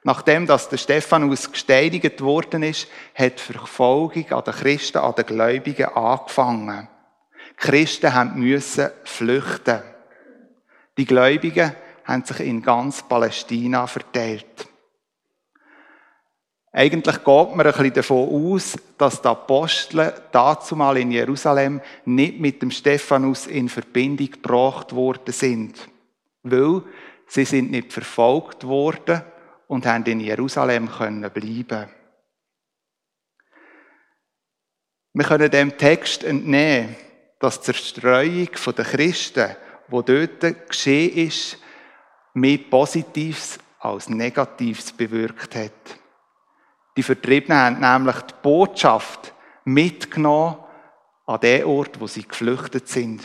Nachdem 0.04 0.46
dass 0.48 0.68
der 0.68 0.78
Stephanus 0.78 1.50
gesteinigt 1.50 2.20
worden 2.20 2.64
ist, 2.64 2.88
hat 3.16 3.38
die 3.38 3.54
Verfolgung 3.54 4.30
an 4.32 4.44
den 4.44 4.54
Christen, 4.54 4.98
an 4.98 5.16
den 5.16 5.26
Gläubigen 5.26 5.86
angefangen. 5.86 6.90
Die 7.52 7.68
Christen 7.68 8.34
müssen 8.36 8.90
flüchten. 9.06 9.82
Die 10.98 11.06
Gläubigen 11.06 11.74
haben 12.04 12.26
sich 12.26 12.42
in 12.42 12.62
ganz 12.62 13.02
Palästina 13.04 13.88
verteilt. 13.88 14.68
Eigentlich 16.76 17.18
geht 17.18 17.56
man 17.56 17.60
ein 17.60 17.72
bisschen 17.72 17.94
davon 17.94 18.52
aus, 18.52 18.76
dass 18.98 19.22
die 19.22 19.28
Apostel 19.28 20.12
dazu 20.32 20.76
mal 20.76 20.98
in 20.98 21.12
Jerusalem 21.12 21.82
nicht 22.04 22.40
mit 22.40 22.64
dem 22.64 22.72
Stephanus 22.72 23.46
in 23.46 23.70
Verbindung 23.70 24.32
gebracht 24.32 24.92
worden 24.92 25.32
sind. 25.32 25.88
Weil 26.42 26.82
sie 27.28 27.46
sind 27.46 27.70
nicht 27.70 27.94
verfolgt 27.94 28.64
worden 28.64 29.22
und 29.68 29.86
haben 29.86 30.04
in 30.06 30.20
Jerusalem 30.20 30.90
können 30.90 31.30
bleiben. 31.30 31.90
Wir 35.14 35.26
können 35.26 35.52
dem 35.52 35.78
Text 35.78 36.24
entnehmen, 36.24 36.96
dass 37.38 37.60
die 37.60 37.66
Zerstreuung 37.66 38.50
der 38.76 38.86
Christen, 38.86 39.56
die 39.90 39.92
dort 39.92 40.70
geschehen 40.70 41.28
ist, 41.28 41.60
mehr 42.34 42.58
Positives 42.58 43.60
als 43.78 44.10
Negatives 44.10 44.92
bewirkt 44.92 45.56
hat. 45.56 46.03
Die 46.96 47.04
Vertriebenen 47.04 47.58
haben 47.60 47.80
nämlich 47.80 48.22
die 48.22 48.34
Botschaft 48.42 49.34
mitgenommen 49.66 50.58
an 51.26 51.40
den 51.40 51.66
Ort, 51.66 52.00
wo 52.00 52.08
sie 52.08 52.28
geflüchtet 52.28 52.88
sind. 52.88 53.22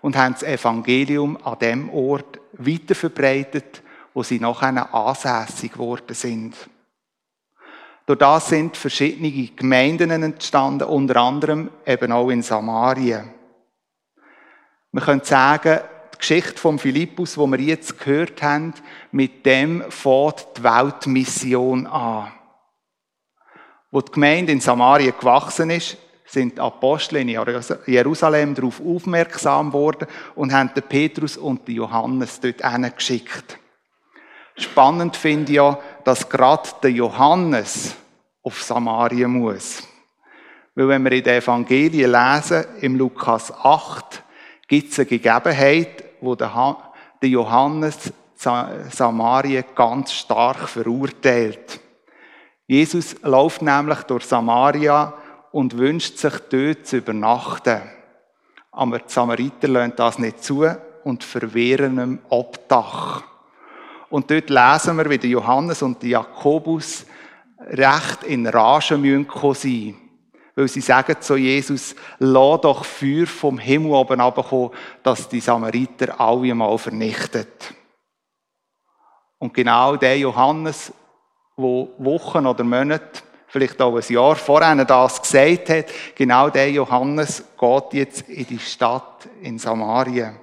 Und 0.00 0.16
haben 0.16 0.34
das 0.34 0.42
Evangelium 0.42 1.38
an 1.44 1.58
dem 1.58 1.90
Ort 1.90 2.40
weiterverbreitet, 2.52 3.82
wo 4.14 4.22
sie 4.22 4.40
nachher 4.40 4.94
ansässig 4.94 5.72
geworden 5.72 6.14
sind. 6.14 6.56
Durch 8.06 8.18
das 8.18 8.48
sind 8.48 8.76
verschiedene 8.76 9.30
Gemeinden 9.30 10.10
entstanden, 10.10 10.84
unter 10.84 11.16
anderem 11.16 11.70
eben 11.86 12.12
auch 12.12 12.30
in 12.30 12.42
Samarien. 12.42 13.30
Man 14.90 15.04
könnte 15.04 15.26
sagen, 15.26 15.80
die 16.14 16.18
Geschichte 16.18 16.58
von 16.58 16.78
Philippus, 16.78 17.38
wo 17.38 17.46
wir 17.46 17.60
jetzt 17.60 17.98
gehört 17.98 18.42
haben, 18.42 18.74
mit 19.12 19.46
dem 19.46 19.82
fängt 19.88 20.46
die 20.56 20.62
Weltmission 20.64 21.86
an. 21.86 22.32
Wo 23.92 24.00
die 24.00 24.10
Gemeinde 24.10 24.50
in 24.50 24.60
Samarien 24.60 25.14
gewachsen 25.16 25.70
ist, 25.70 25.96
sind 26.24 26.56
die 26.56 26.60
Apostel 26.60 27.16
in 27.16 27.28
Jerusalem 27.28 28.54
darauf 28.54 28.80
aufmerksam 28.80 29.72
worden 29.72 30.08
und 30.34 30.52
haben 30.52 30.72
den 30.74 30.82
Petrus 30.82 31.36
und 31.36 31.68
den 31.68 31.76
Johannes 31.76 32.40
dort 32.40 32.62
geschickt. 32.96 33.58
Spannend 34.56 35.14
finde 35.14 35.52
ich 35.52 35.56
ja, 35.56 35.78
dass 36.04 36.28
gerade 36.28 36.70
der 36.82 36.90
Johannes 36.90 37.94
auf 38.42 38.62
Samarien 38.62 39.30
muss. 39.30 39.82
Weil 40.74 40.88
wenn 40.88 41.04
wir 41.04 41.12
in 41.12 41.24
den 41.24 41.42
Evangelien 41.42 42.10
lesen, 42.10 42.64
im 42.80 42.96
Lukas 42.96 43.52
8, 43.52 44.22
gibt 44.68 44.90
es 44.90 44.98
eine 45.00 45.06
Gegebenheit, 45.06 46.02
wo 46.22 46.34
der 46.34 46.80
Johannes 47.20 48.10
Samarien 48.36 49.64
ganz 49.74 50.12
stark 50.14 50.66
verurteilt. 50.66 51.78
Jesus 52.66 53.16
läuft 53.22 53.62
nämlich 53.62 54.02
durch 54.04 54.24
Samaria 54.24 55.14
und 55.50 55.76
wünscht 55.76 56.18
sich 56.18 56.34
dort 56.50 56.86
zu 56.86 56.98
übernachten. 56.98 57.82
Aber 58.70 58.98
die 58.98 59.04
Samariter 59.12 59.68
lassen 59.68 59.92
das 59.96 60.18
nicht 60.18 60.42
zu 60.42 60.66
und 61.04 61.24
verwehren 61.24 61.98
ihm 61.98 62.18
Obdach. 62.28 63.22
Und 64.08 64.30
dort 64.30 64.50
lesen 64.50 64.96
wir, 64.96 65.10
wie 65.10 65.26
Johannes 65.28 65.82
und 65.82 66.02
Jakobus 66.02 67.06
recht 67.58 68.24
in 68.24 68.46
Rage 68.46 68.96
müssen. 68.96 69.98
Weil 70.54 70.68
sie 70.68 70.82
sagen 70.82 71.16
zu 71.20 71.36
Jesus, 71.36 71.94
lass 72.18 72.60
doch 72.60 72.84
Feuer 72.84 73.26
vom 73.26 73.58
Himmel 73.58 73.92
oben 73.92 74.20
abkommen, 74.20 74.70
dass 75.02 75.28
die 75.28 75.40
Samariter 75.40 76.20
alle 76.20 76.54
mal 76.54 76.76
vernichtet. 76.76 77.74
Und 79.38 79.54
genau 79.54 79.96
der 79.96 80.18
Johannes 80.18 80.92
wo 81.56 81.94
Wochen 81.98 82.46
oder 82.46 82.64
Monate, 82.64 83.22
vielleicht 83.48 83.80
auch 83.82 83.96
ein 83.96 84.12
Jahr 84.12 84.36
vorher 84.36 84.84
das 84.84 85.20
gesagt 85.20 85.68
hat, 85.68 85.86
genau 86.14 86.48
der 86.48 86.70
Johannes 86.70 87.44
geht 87.58 87.92
jetzt 87.92 88.28
in 88.28 88.46
die 88.46 88.58
Stadt 88.58 89.28
in 89.42 89.58
Samarien 89.58 90.36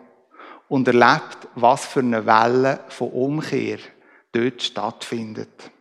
und 0.67 0.87
erlebt, 0.87 1.47
was 1.55 1.85
für 1.85 2.01
eine 2.01 2.25
Welle 2.25 2.79
von 2.89 3.09
Umkehr 3.09 3.79
dort 4.31 4.61
stattfindet. 4.61 5.71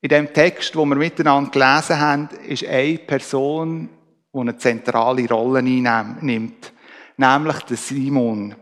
In 0.00 0.08
dem 0.08 0.32
Text, 0.32 0.74
wo 0.74 0.84
wir 0.84 0.96
miteinander 0.96 1.50
gelesen 1.50 2.00
haben, 2.00 2.28
ist 2.46 2.64
eine 2.64 2.98
Person, 2.98 3.88
die 4.32 4.38
eine 4.38 4.56
zentrale 4.56 5.28
Rolle 5.28 5.60
einnimmt, 5.60 6.72
nämlich 7.16 7.58
der 7.60 7.76
Simon. 7.76 8.54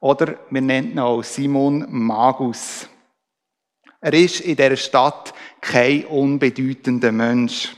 Oder 0.00 0.36
wir 0.50 0.60
nennen 0.60 0.92
ihn 0.92 0.98
auch 0.98 1.22
Simon 1.22 1.86
Magus. 1.88 2.88
Er 4.04 4.12
ist 4.12 4.40
in 4.40 4.56
dieser 4.56 4.76
Stadt 4.76 5.32
kein 5.62 6.04
unbedeutender 6.04 7.10
Mensch. 7.10 7.74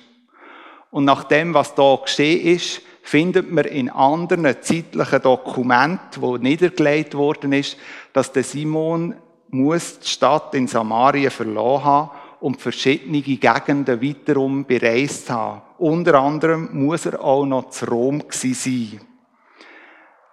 Und 0.90 1.04
nach 1.04 1.23
dem, 1.23 1.54
was 1.54 1.73
da 1.76 2.00
geschehen 2.04 2.45
ist, 2.56 2.83
findet 3.02 3.52
man 3.52 3.64
in 3.66 3.88
anderen 3.88 4.56
zeitlichen 4.61 5.23
Dokumenten, 5.23 6.21
wo 6.21 6.37
niedergelegt 6.37 7.14
worden 7.14 7.52
ist, 7.52 7.76
dass 8.12 8.33
der 8.33 8.42
Simon 8.42 9.14
muss 9.50 10.00
die 10.00 10.09
Stadt 10.09 10.52
in 10.56 10.66
Samarien 10.66 11.30
verloren 11.30 11.85
haben 11.85 12.11
und 12.40 12.61
verschiedene 12.61 13.23
Gegenden 13.23 14.02
weiterum 14.02 14.64
bereist 14.64 15.30
haben. 15.30 15.62
Unter 15.78 16.16
anderem 16.16 16.71
muss 16.73 17.06
er 17.06 17.23
auch 17.23 17.47
noch 17.47 17.71
zu 17.71 17.87
Rom 17.87 18.25
sein. 18.30 19.00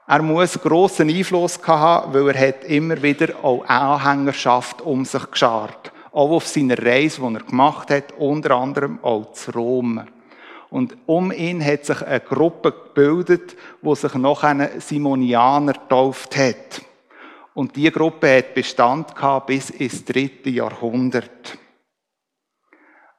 Er 0.05 0.21
muss 0.21 0.59
grossen 0.59 1.09
Einfluss 1.09 1.59
haben, 1.65 2.13
weil 2.13 2.35
er 2.35 2.47
hat 2.49 2.65
immer 2.65 3.01
wieder 3.01 3.43
auch 3.43 3.65
Anhängerschaft 3.65 4.81
um 4.81 5.05
sich 5.05 5.31
geschart. 5.31 5.93
Auch 6.11 6.31
auf 6.31 6.47
seiner 6.47 6.77
Reise, 6.77 7.21
die 7.21 7.35
er 7.35 7.43
gemacht 7.43 7.89
hat, 7.89 8.11
unter 8.17 8.51
anderem 8.51 8.99
auch 9.01 9.31
zu 9.31 9.51
Rom. 9.51 10.01
Und 10.69 10.97
um 11.05 11.31
ihn 11.31 11.63
hat 11.63 11.85
sich 11.85 12.01
eine 12.01 12.19
Gruppe 12.19 12.71
gebildet, 12.71 13.55
wo 13.81 13.95
sich 13.95 14.13
noch 14.15 14.43
ein 14.43 14.69
Simonianer 14.79 15.73
getauft 15.73 16.35
hat. 16.35 16.81
Und 17.53 17.75
die 17.75 17.91
Gruppe 17.91 18.37
hat 18.37 18.55
Bestand 18.55 19.15
gehabt 19.15 19.47
bis 19.47 19.69
ins 19.69 20.03
dritte 20.03 20.49
Jahrhundert. 20.49 21.57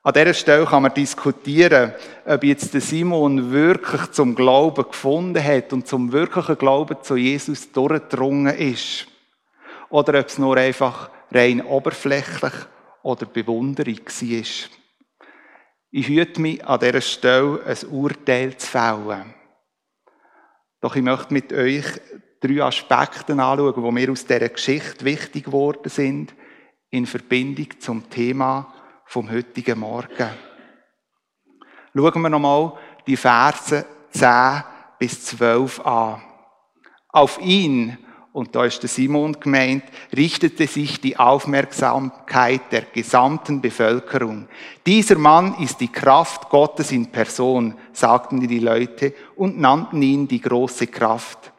An 0.07 0.13
dieser 0.13 0.35
Stelle 0.35 0.67
kann 0.67 0.83
man 0.83 0.93
diskutieren, 0.93 1.95
ob 2.27 2.45
jetzt 2.45 2.75
der 2.75 2.83
Simon 2.83 3.51
wirklich 3.51 4.11
zum 4.11 4.35
Glauben 4.35 4.85
gefunden 4.85 5.43
hat 5.43 5.73
und 5.73 5.89
zum 5.89 6.13
wirklichen 6.13 6.59
Glauben 6.59 6.99
zu 7.01 7.17
Jesus 7.17 7.73
durchgedrungen 7.73 8.55
ist. 8.55 9.07
Oder 9.89 10.21
ob 10.21 10.27
es 10.27 10.37
nur 10.37 10.59
einfach 10.59 11.09
rein 11.31 11.65
oberflächlich 11.65 12.53
oder 13.03 13.25
Bewunderung 13.25 14.01
war. 14.05 14.71
Ich 15.91 16.09
hüte 16.09 16.41
mich 16.43 16.67
an 16.67 16.81
dieser 16.81 17.01
Stelle 17.01 17.63
ein 17.65 17.89
Urteil 17.89 18.59
zu 18.59 18.67
fällen. 18.67 19.33
Doch 20.83 20.97
ich 20.97 21.03
möchte 21.03 21.33
mit 21.33 21.51
euch 21.51 21.87
drei 22.43 22.63
Aspekte 22.63 23.33
anschauen, 23.33 23.73
die 23.75 23.91
mir 23.91 24.13
aus 24.13 24.27
dieser 24.27 24.51
Geschichte 24.51 25.03
wichtig 25.07 25.47
geworden 25.47 25.89
sind, 25.89 26.35
in 26.91 27.07
Verbindung 27.07 27.69
zum 27.81 28.11
Thema 28.11 28.74
vom 29.15 29.31
heutigen 29.31 29.79
Morgen. 29.79 30.29
Schauen 31.95 32.23
wir 32.23 32.29
nochmal 32.29 32.73
die 33.07 33.17
Verse 33.17 33.87
10 34.11 34.65
bis 34.99 35.27
12 35.27 35.79
an. 35.87 36.21
Auf 37.11 37.41
ihn, 37.41 37.97
und 38.33 38.57
da 38.57 38.65
ist 38.65 38.83
der 38.83 38.89
Simon 38.89 39.35
gemeint, 39.39 39.85
richtete 40.17 40.67
sich 40.67 41.01
die 41.01 41.17
Aufmerksamkeit 41.17 42.73
der 42.73 42.87
gesamten 42.93 43.61
Bevölkerung. 43.61 44.49
Dieser 44.85 45.17
Mann 45.17 45.61
ist 45.61 45.81
die 45.81 45.93
Kraft 45.93 46.49
Gottes 46.49 46.91
in 46.91 47.13
Person, 47.13 47.77
sagten 47.93 48.41
die 48.41 48.59
Leute 48.59 49.15
und 49.37 49.61
nannten 49.61 50.03
ihn 50.03 50.27
die 50.27 50.41
große 50.41 50.89
Kraft. 50.89 51.53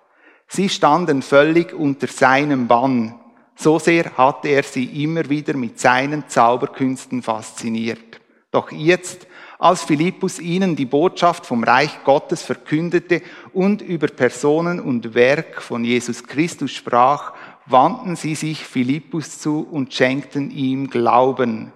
Sie 0.50 0.68
standen 0.68 1.22
völlig 1.22 1.74
unter 1.74 2.08
seinem 2.08 2.68
Bann. 2.68 3.18
So 3.56 3.80
sehr 3.80 4.16
hatte 4.18 4.50
er 4.50 4.64
sie 4.64 5.04
immer 5.04 5.30
wieder 5.30 5.56
mit 5.56 5.80
seinen 5.80 6.28
Zauberkünsten 6.28 7.22
fasziniert. 7.24 8.20
Doch 8.52 8.72
jetzt, 8.72 9.28
als 9.58 9.84
Philippus 9.84 10.40
ihnen 10.40 10.76
die 10.76 10.86
Botschaft 10.86 11.46
vom 11.46 11.64
Reich 11.64 12.04
Gottes 12.04 12.42
verkündete 12.42 13.22
und 13.54 13.82
über 13.82 14.08
Personen 14.08 14.80
und 14.80 15.14
Werk 15.14 15.62
von 15.62 15.84
Jesus 15.86 16.24
Christus 16.24 16.72
sprach, 16.72 17.34
wandten 17.66 18.16
sie 18.16 18.36
sich 18.36 18.66
Philippus 18.66 19.40
zu 19.40 19.62
und 19.62 19.94
schenkten 19.94 20.52
ihm 20.52 20.90
Glauben. 20.90 21.72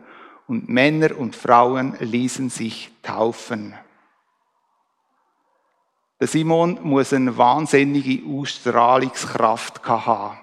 Und 0.47 0.67
Männer 0.67 1.17
und 1.17 1.35
Frauen 1.35 1.95
ließen 1.99 2.49
sich 2.49 2.91
taufen. 3.01 3.75
Der 6.19 6.27
Simon 6.27 6.79
muss 6.83 7.13
eine 7.13 7.37
wahnsinnige 7.37 8.27
Ausstrahlungskraft 8.27 9.87
haben. 9.87 10.37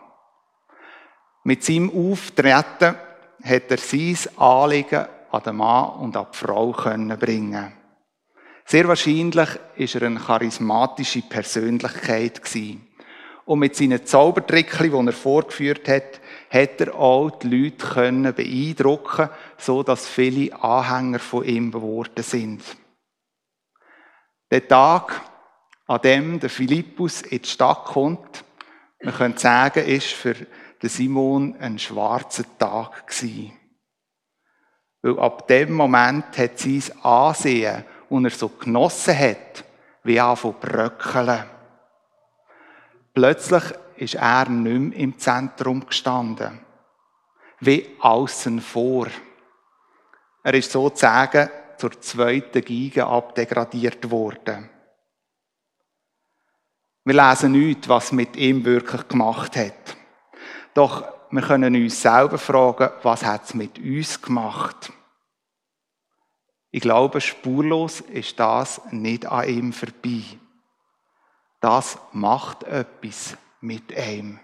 Mit 1.46 1.62
seinem 1.62 1.90
Auftreten 1.90 2.96
hat 3.44 3.70
er 3.70 3.76
sein 3.76 4.18
Anliegen 4.36 5.06
an 5.30 5.42
den 5.44 5.54
Mann 5.54 5.90
und 6.00 6.16
an 6.16 6.26
die 6.32 6.36
Frau 6.36 6.72
bringen. 6.72 7.72
Sehr 8.64 8.88
wahrscheinlich 8.88 9.50
ist 9.76 9.94
er 9.94 10.08
eine 10.08 10.18
charismatische 10.18 11.22
Persönlichkeit. 11.22 12.40
Und 13.44 13.60
mit 13.60 13.76
seinen 13.76 14.04
Zaubertrickchen, 14.04 14.90
die 14.90 15.06
er 15.06 15.12
vorgeführt 15.12 15.86
hat, 15.86 16.20
hat 16.50 16.80
er 16.80 16.96
auch 16.96 17.30
die 17.38 17.48
Leute 17.48 18.32
beeindrucken, 18.32 19.28
so 19.56 19.84
dass 19.84 20.08
viele 20.08 20.52
Anhänger 20.60 21.20
von 21.20 21.44
ihm 21.44 21.70
geworden 21.70 22.24
sind. 22.24 22.64
Der 24.50 24.66
Tag, 24.66 25.20
an 25.86 26.00
dem 26.02 26.40
der 26.40 26.50
Philippus 26.50 27.22
in 27.22 27.42
die 27.42 27.48
Stadt 27.48 27.84
kommt, 27.84 28.42
man 29.00 29.14
könnte 29.14 29.38
sagen, 29.38 29.84
ist 29.84 30.08
für 30.08 30.34
der 30.82 30.90
Simon 30.90 31.56
ein 31.58 31.78
schwarzer 31.78 32.44
Tag 32.58 33.06
gewesen. 33.06 33.52
Weil 35.02 35.18
ab 35.18 35.46
dem 35.48 35.72
Moment 35.72 36.36
hat 36.38 36.58
sein 36.58 36.82
Ansehen, 37.02 37.84
und 38.08 38.24
er 38.24 38.30
so 38.30 38.48
genossen 38.48 39.18
hat, 39.18 39.64
wie 40.04 40.18
von 40.18 40.54
bröckeln. 40.60 41.44
Plötzlich 43.12 43.64
ist 43.96 44.14
er 44.14 44.48
nicht 44.48 44.80
mehr 44.80 44.98
im 44.98 45.18
Zentrum 45.18 45.86
gestanden. 45.86 46.60
Wie 47.60 47.96
außen 48.00 48.60
vor. 48.60 49.08
Er 50.42 50.54
ist 50.54 50.70
sozusagen 50.70 51.48
zur 51.78 52.00
zweiten 52.00 52.62
Giga 52.62 53.08
abdegradiert 53.08 54.10
worden. 54.10 54.68
Wir 57.04 57.14
lesen 57.14 57.52
nicht, 57.52 57.88
was 57.88 58.12
mit 58.12 58.36
ihm 58.36 58.64
wirklich 58.64 59.08
gemacht 59.08 59.56
hat. 59.56 59.95
Doch 60.76 61.10
wir 61.30 61.40
können 61.40 61.74
uns 61.74 62.02
selber 62.02 62.36
fragen, 62.36 62.90
was 63.02 63.24
hat 63.24 63.46
es 63.46 63.54
mit 63.54 63.78
uns 63.78 64.20
gemacht? 64.20 64.92
Ich 66.70 66.82
glaube, 66.82 67.22
spurlos 67.22 68.02
ist 68.02 68.38
das 68.38 68.82
nicht 68.90 69.24
an 69.24 69.48
ihm 69.48 69.72
vorbei. 69.72 70.22
Das 71.62 71.96
macht 72.12 72.64
etwas 72.64 73.38
mit 73.62 73.90
ihm. 73.90 74.38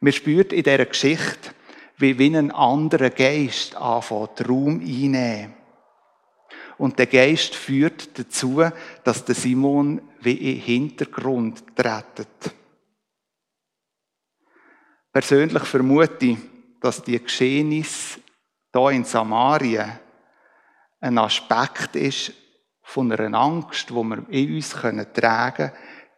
Man 0.00 0.12
spürt 0.14 0.54
in 0.54 0.62
dieser 0.62 0.86
Geschichte, 0.86 1.50
wie, 1.98 2.18
wie 2.18 2.34
ein 2.34 2.50
anderer 2.50 3.10
Geist 3.10 3.76
anfängt, 3.76 4.48
Raum 4.48 4.80
einnehmen. 4.80 5.54
Und 6.78 6.98
der 6.98 7.08
Geist 7.08 7.54
führt 7.54 8.18
dazu, 8.18 8.64
dass 9.04 9.22
der 9.26 9.34
Simon 9.34 10.00
wie 10.20 10.32
in 10.32 10.54
den 10.54 10.64
Hintergrund 10.64 11.76
tretet. 11.76 12.54
Persönlich 15.12 15.64
vermute 15.64 16.36
dass 16.80 17.02
die 17.02 17.22
Geschehnisse 17.22 18.20
hier 18.72 18.90
in 18.90 19.04
Samarien 19.04 19.98
ein 21.00 21.18
Aspekt 21.18 21.96
ist 21.96 22.32
von 22.82 23.12
einer 23.12 23.38
Angst, 23.38 23.90
die 23.90 23.94
wir 23.94 24.28
in 24.28 24.54
uns 24.56 24.70
tragen 24.70 25.12
können, 25.12 25.72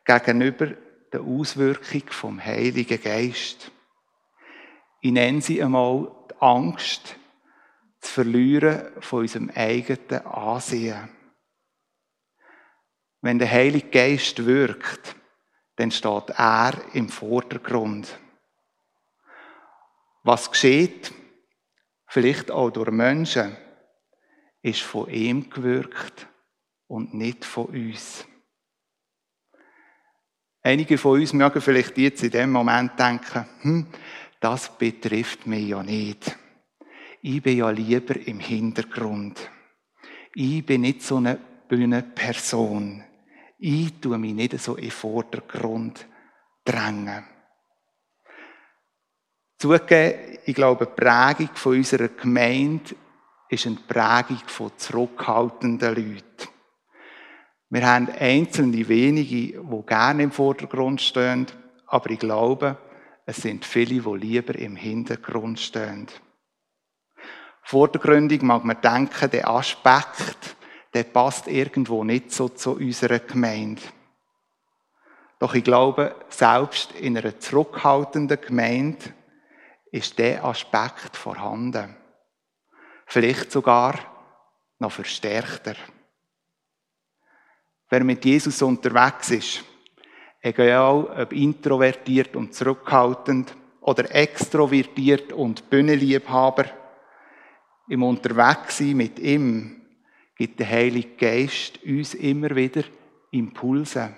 gegenüber 0.05 0.67
der 1.13 1.21
Auswirkung 1.21 2.03
vom 2.09 2.45
Heiligen 2.45 3.01
Geist. 3.01 3.71
Ich 5.01 5.13
nenne 5.13 5.41
sie 5.41 5.63
einmal 5.63 6.11
die 6.31 6.35
Angst, 6.41 7.17
zu 8.01 8.13
verlieren 8.13 8.83
von 9.01 9.21
unserem 9.21 9.51
eigenen 9.55 10.27
Ansehen. 10.27 11.09
Wenn 13.21 13.39
der 13.39 13.51
Heilige 13.51 13.89
Geist 13.89 14.45
wirkt, 14.45 15.15
dann 15.77 15.93
steht 15.93 16.31
er 16.31 16.73
im 16.95 17.09
Vordergrund 17.09 18.19
was 20.23 20.51
geschieht, 20.51 21.13
vielleicht 22.07 22.51
auch 22.51 22.71
durch 22.71 22.91
Menschen, 22.91 23.57
ist 24.63 24.83
von 24.83 25.11
ihm 25.11 25.51
gewirkt 25.51 26.29
und 26.87 27.15
nicht 27.15 27.45
von 27.45 27.67
uns. 27.67 28.25
Einige 30.63 30.97
von 30.97 31.21
uns 31.21 31.33
mögen 31.33 31.61
vielleicht 31.61 31.99
jetzt 31.99 32.23
in 32.23 32.31
dem 32.31 32.53
Moment 32.53 32.99
denken, 32.99 33.47
hm, 33.63 33.87
das 34.39 34.77
betrifft 34.79 35.47
mich 35.47 35.69
ja 35.69 35.83
nicht. 35.83 36.37
Ich 37.21 37.43
bin 37.43 37.59
ja 37.59 37.71
lieber 37.71 38.17
im 38.17 38.39
Hintergrund. 38.39 39.51
Ich 40.35 40.65
bin 40.65 40.83
nicht 40.83 41.03
so 41.03 41.17
eine 41.17 41.39
Bühnenperson. 41.69 43.03
Ich 43.59 44.01
tue 44.01 44.19
mich 44.19 44.35
nicht 44.35 44.59
so 44.61 44.77
im 44.77 44.91
Vordergrund 44.91 46.07
drängen. 46.65 47.32
Zugegeben, 49.63 50.39
ich 50.45 50.57
glaube, 50.57 50.87
die 50.87 51.01
Prägung 51.01 51.55
von 51.55 51.77
unserer 51.77 52.09
Gemeinde 52.09 52.97
ist 53.49 53.65
eine 53.65 53.77
Prägung 53.77 54.43
von 54.49 54.73
zurückhaltenden 54.77 55.95
Leuten. 55.95 56.49
Wir 57.71 57.87
haben 57.87 58.09
einzelne 58.11 58.89
wenige, 58.89 59.63
die 59.63 59.87
gerne 59.87 60.25
im 60.25 60.33
Vordergrund 60.33 61.01
stehen, 61.01 61.47
aber 61.87 62.11
ich 62.11 62.19
glaube, 62.19 62.77
es 63.25 63.37
sind 63.37 63.65
viele, 63.65 64.03
die 64.03 64.27
lieber 64.27 64.57
im 64.57 64.75
Hintergrund 64.75 65.61
stehen. 65.61 66.09
Vordergründig 67.63 68.43
mag 68.43 68.65
man 68.65 68.81
denken, 68.81 69.31
der 69.31 69.49
Aspekt, 69.49 70.57
der 70.93 71.05
passt 71.05 71.47
irgendwo 71.47 72.03
nicht 72.03 72.33
so 72.33 72.49
zu 72.49 72.73
unserer 72.73 73.21
Gemeinde. 73.21 73.83
Doch 75.39 75.55
ich 75.55 75.63
glaube, 75.63 76.17
selbst 76.31 76.91
in 76.97 77.17
einer 77.17 77.39
zurückhaltenden 77.39 78.41
Gemeinde 78.41 79.22
ist 79.93 80.19
der 80.19 80.45
Aspekt 80.45 81.17
vorhanden. 81.17 81.95
Vielleicht 83.07 83.53
sogar 83.53 83.95
noch 84.79 84.91
verstärkter. 84.91 85.77
Wer 87.89 88.03
mit 88.03 88.25
Jesus 88.25 88.63
unterwegs 88.63 89.31
ist, 89.31 89.65
egal 90.41 91.05
ob 91.05 91.33
introvertiert 91.33 92.35
und 92.35 92.55
zurückhaltend 92.55 93.55
oder 93.83 94.13
extrovertiert 94.15 95.33
und 95.33 95.69
Bühnenliebhaber, 95.69 96.65
im 97.89 98.03
Unterwegssein 98.03 98.97
mit 98.97 99.19
ihm 99.19 99.83
gibt 100.35 100.59
der 100.59 100.71
Heilige 100.71 101.17
Geist 101.17 101.83
uns 101.85 102.15
immer 102.15 102.57
wieder 102.57 102.85
Impulse. 103.31 104.15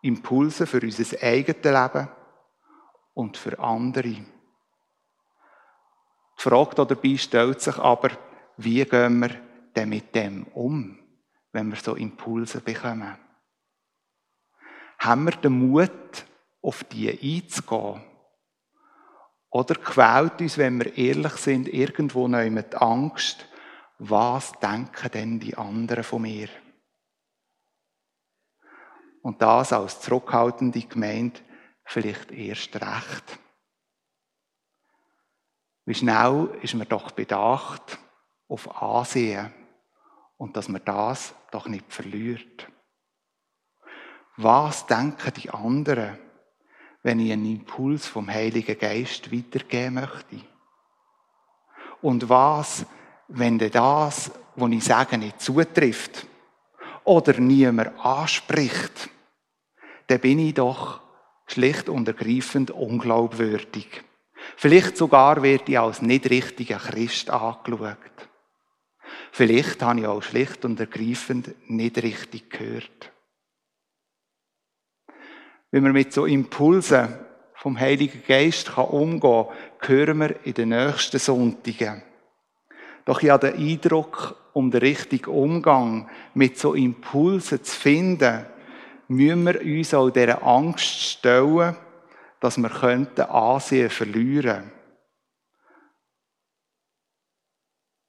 Impulse 0.00 0.66
für 0.66 0.80
unser 0.80 1.22
eigenes 1.22 1.62
Leben 1.62 2.08
und 3.12 3.36
für 3.36 3.58
andere. 3.58 4.16
Die 6.40 6.48
Frage 6.48 6.74
dabei 6.74 7.16
stellt 7.18 7.60
sich 7.60 7.76
aber, 7.76 8.10
wie 8.56 8.82
gehen 8.86 9.20
wir 9.20 9.30
denn 9.76 9.90
mit 9.90 10.14
dem 10.14 10.44
um, 10.54 10.98
wenn 11.52 11.68
wir 11.68 11.76
so 11.76 11.94
Impulse 11.96 12.62
bekommen? 12.62 13.18
Haben 14.98 15.24
wir 15.24 15.32
den 15.32 15.52
Mut, 15.52 16.24
auf 16.62 16.84
die 16.84 17.10
einzugehen? 17.10 18.02
Oder 19.50 19.74
quält 19.74 20.40
uns, 20.40 20.56
wenn 20.56 20.78
wir 20.78 20.96
ehrlich 20.96 21.32
sind, 21.32 21.68
irgendwo 21.68 22.26
noch 22.26 22.40
die 22.40 22.76
Angst, 22.76 23.46
was 23.98 24.52
denken 24.52 25.10
denn 25.12 25.40
die 25.40 25.56
anderen 25.56 26.04
von 26.04 26.22
mir? 26.22 26.48
Und 29.20 29.42
das 29.42 29.74
als 29.74 30.00
zurückhaltende 30.00 30.80
Gemeinde 30.80 31.40
vielleicht 31.84 32.30
erst 32.30 32.76
recht. 32.76 33.38
Wie 35.90 35.94
schnell 35.96 36.48
ist 36.62 36.74
man 36.74 36.86
doch 36.86 37.10
bedacht 37.10 37.98
auf 38.46 38.80
Ansehen 38.80 39.52
und 40.36 40.56
dass 40.56 40.68
man 40.68 40.84
das 40.84 41.34
doch 41.50 41.66
nicht 41.66 41.92
verliert. 41.92 42.68
Was 44.36 44.86
denken 44.86 45.32
die 45.34 45.50
anderen, 45.50 46.16
wenn 47.02 47.18
ich 47.18 47.32
einen 47.32 47.44
Impuls 47.44 48.06
vom 48.06 48.30
Heiligen 48.30 48.78
Geist 48.78 49.32
weitergeben 49.32 49.94
möchte? 49.94 50.40
Und 52.02 52.28
was, 52.28 52.86
wenn 53.26 53.58
das, 53.58 54.30
was 54.54 54.70
ich 54.70 54.84
sage, 54.84 55.18
nicht 55.18 55.40
zutrifft 55.40 56.24
oder 57.02 57.36
niemand 57.40 57.98
anspricht, 57.98 59.10
dann 60.06 60.20
bin 60.20 60.38
ich 60.38 60.54
doch 60.54 61.00
schlicht 61.48 61.88
und 61.88 62.06
ergreifend 62.06 62.70
unglaubwürdig. 62.70 64.04
Vielleicht 64.56 64.96
sogar 64.96 65.42
werde 65.42 65.72
ich 65.72 65.78
als 65.78 66.02
nicht 66.02 66.28
richtiger 66.30 66.78
Christ 66.78 67.30
angeschaut. 67.30 67.96
Vielleicht 69.32 69.82
habe 69.82 70.00
ich 70.00 70.06
auch 70.06 70.22
schlicht 70.22 70.64
und 70.64 70.80
ergreifend 70.80 71.54
nicht 71.68 72.02
richtig 72.02 72.50
gehört. 72.50 73.12
Wenn 75.70 75.84
man 75.84 75.92
mit 75.92 76.12
so 76.12 76.26
Impulsen 76.26 77.16
vom 77.54 77.78
Heiligen 77.78 78.22
Geist 78.26 78.76
umgehen 78.76 79.46
kann, 79.78 79.88
hören 79.88 80.18
wir 80.18 80.44
in 80.44 80.54
den 80.54 80.70
nächsten 80.70 81.18
Sonntagen. 81.18 82.02
Doch 83.04 83.22
ich 83.22 83.30
habe 83.30 83.50
den 83.50 83.68
Eindruck, 83.68 84.36
um 84.52 84.70
den 84.70 84.80
richtigen 84.80 85.30
Umgang 85.30 86.10
mit 86.34 86.58
so 86.58 86.74
Impulsen 86.74 87.62
zu 87.62 87.76
finden, 87.76 88.46
müssen 89.08 89.44
wir 89.44 89.60
uns 89.60 89.94
auch 89.94 90.10
dieser 90.10 90.42
Angst 90.44 90.84
stellen, 90.84 91.76
dass 92.40 92.56
wir 92.56 92.70
könnten 92.70 93.20
Ansehen 93.22 93.90
verlieren. 93.90 94.72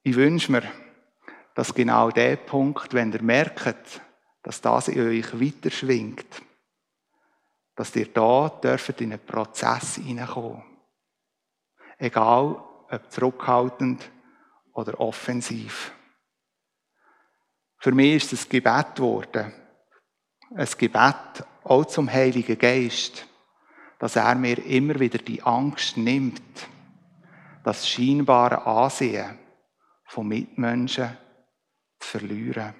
Ich 0.04 0.16
wünsche 0.16 0.52
mir, 0.52 0.64
dass 1.54 1.74
genau 1.74 2.10
der 2.10 2.38
Punkt, 2.38 2.94
wenn 2.94 3.12
ihr 3.12 3.22
merkt, 3.22 4.02
dass 4.42 4.62
das 4.62 4.88
in 4.88 5.08
euch 5.08 5.40
weiterschwingt, 5.40 6.42
dass 7.76 7.96
ihr 7.96 8.08
da 8.08 8.50
dürft 8.50 9.02
in 9.02 9.14
einen 9.14 9.26
Prozess 9.26 9.96
hineinkommen. 9.96 10.64
Egal, 11.98 12.56
ob 12.90 13.12
zurückhaltend 13.12 14.10
oder 14.74 15.00
offensiv. 15.00 15.94
Für 17.78 17.92
mich 17.92 18.16
ist 18.16 18.34
es 18.34 18.50
Gebet 18.50 18.96
geworden. 18.96 19.54
Ein 20.56 20.70
Gebet 20.78 21.46
auch 21.64 21.86
zum 21.86 22.12
Heiligen 22.12 22.58
Geist, 22.58 23.28
dass 24.02 24.16
er 24.16 24.34
mir 24.34 24.58
immer 24.66 25.00
wieder 25.00 25.20
die 25.20 25.44
Angst 25.44 25.96
nimmt, 25.96 26.42
das 27.64 27.88
scheinbare 27.88 28.66
Ansehen 28.66 29.38
von 30.08 30.28
Mitmenschen 30.28 31.16
zu 32.00 32.10
verlieren. 32.10 32.74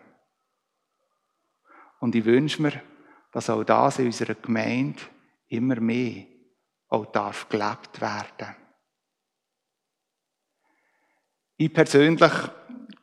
Und 2.00 2.16
ich 2.16 2.26
wünsche 2.26 2.64
mir, 2.64 2.82
dass 3.32 3.52
auch 3.52 3.64
das 3.64 4.00
in 4.00 4.08
unserer 4.08 4.34
Gemeinde 4.34 5.00
immer 5.50 5.80
mehr 5.80 6.26
auch 6.88 7.06
darf 7.12 7.48
gelebt 7.50 8.02
werden. 8.02 8.56
Ich 11.56 11.72
persönlich 11.72 12.34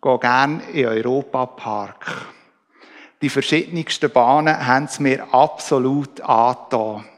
gehe 0.02 0.18
gerne 0.18 0.64
in 0.70 0.74
den 0.74 0.86
Europapark. 0.86 2.26
Die 3.22 3.30
verschiedensten 3.30 4.10
Bahnen 4.10 4.66
haben 4.66 4.86
es 4.86 4.98
mir 4.98 5.32
absolut 5.32 6.20
angetan. 6.20 7.08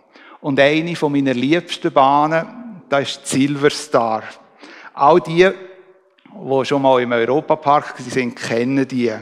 Und 0.41 0.59
eine 0.59 0.97
von 0.97 1.13
meiner 1.13 1.35
liebsten 1.35 1.93
Bahnen, 1.93 2.83
das 2.89 3.03
ist 3.03 3.27
Silverstar. 3.27 4.23
All 4.95 5.21
die, 5.21 5.49
die 5.49 6.65
schon 6.65 6.83
mal 6.83 7.03
im 7.03 7.13
Europapark 7.13 7.95
sind, 7.99 8.37
kennen 8.37 8.89
die. 8.89 9.13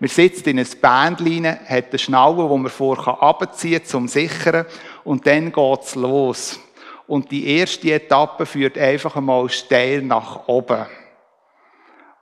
Man 0.00 0.08
sitzt 0.08 0.46
in 0.48 0.58
ein 0.58 0.66
Bändchen, 0.80 1.46
hat 1.46 1.90
eine 1.90 1.98
Schnalle, 1.98 2.48
wo 2.48 2.56
man 2.56 2.70
vorher 2.70 3.22
abziehen 3.22 3.84
zum 3.84 4.08
Sichern 4.08 4.66
und 5.04 5.26
dann 5.26 5.52
geht's 5.52 5.94
los. 5.94 6.58
Und 7.06 7.30
die 7.30 7.46
erste 7.58 7.92
Etappe 7.92 8.44
führt 8.44 8.76
einfach 8.76 9.14
einmal 9.14 9.48
steil 9.50 10.02
nach 10.02 10.48
oben. 10.48 10.86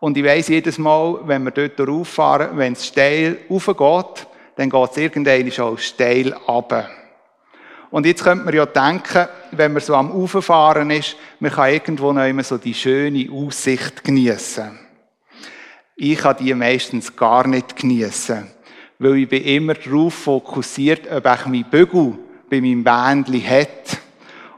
Und 0.00 0.18
ich 0.18 0.24
weiss 0.24 0.48
jedes 0.48 0.78
Mal, 0.78 1.20
wenn 1.24 1.44
wir 1.44 1.52
dort 1.52 1.80
rauffahren, 1.88 2.58
wenn 2.58 2.74
es 2.74 2.86
steil 2.86 3.38
raufgeht, 3.48 4.26
dann 4.56 4.68
geht 4.68 4.90
es 4.90 4.96
irgendwann 4.96 5.50
schon 5.50 5.78
steil 5.78 6.32
runter. 6.32 6.90
Und 7.92 8.06
jetzt 8.06 8.24
könnte 8.24 8.46
man 8.46 8.54
ja 8.54 8.64
denken, 8.64 9.28
wenn 9.50 9.74
man 9.74 9.82
so 9.82 9.94
am 9.94 10.10
Rauffahren 10.10 10.90
ist, 10.90 11.14
man 11.40 11.52
kann 11.52 11.74
irgendwo 11.74 12.10
noch 12.14 12.24
immer 12.24 12.42
so 12.42 12.56
die 12.56 12.72
schöne 12.72 13.30
Aussicht 13.30 14.02
geniessen. 14.02 14.78
Ich 15.94 16.18
kann 16.18 16.38
die 16.40 16.54
meistens 16.54 17.14
gar 17.14 17.46
nicht 17.46 17.76
geniessen, 17.76 18.50
weil 18.98 19.16
ich 19.16 19.28
bin 19.28 19.44
immer 19.44 19.74
darauf 19.74 20.14
fokussiert, 20.14 21.02
ob 21.12 21.26
ich 21.26 21.46
mein 21.46 21.66
Bügel 21.70 22.14
bei 22.48 22.62
meinem 22.62 22.82
Bändchen 22.82 23.46
hat. 23.46 23.98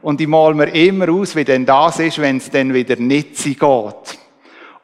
Und 0.00 0.20
ich 0.20 0.28
mal 0.28 0.54
mir 0.54 0.72
immer 0.72 1.08
aus, 1.08 1.34
wie 1.34 1.44
denn 1.44 1.66
das 1.66 1.98
ist, 1.98 2.20
wenn 2.20 2.36
es 2.36 2.48
dann 2.50 2.72
wieder 2.72 2.94
nicht 2.94 3.36
so 3.36 3.48
geht. 3.48 4.18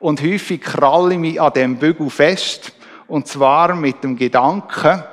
Und 0.00 0.22
häufig 0.22 0.60
kralle 0.60 1.14
ich 1.14 1.20
mich 1.20 1.40
an 1.40 1.52
dem 1.52 1.76
Bügel 1.76 2.10
fest. 2.10 2.72
Und 3.06 3.28
zwar 3.28 3.76
mit 3.76 4.02
dem 4.02 4.16
Gedanken, 4.16 5.04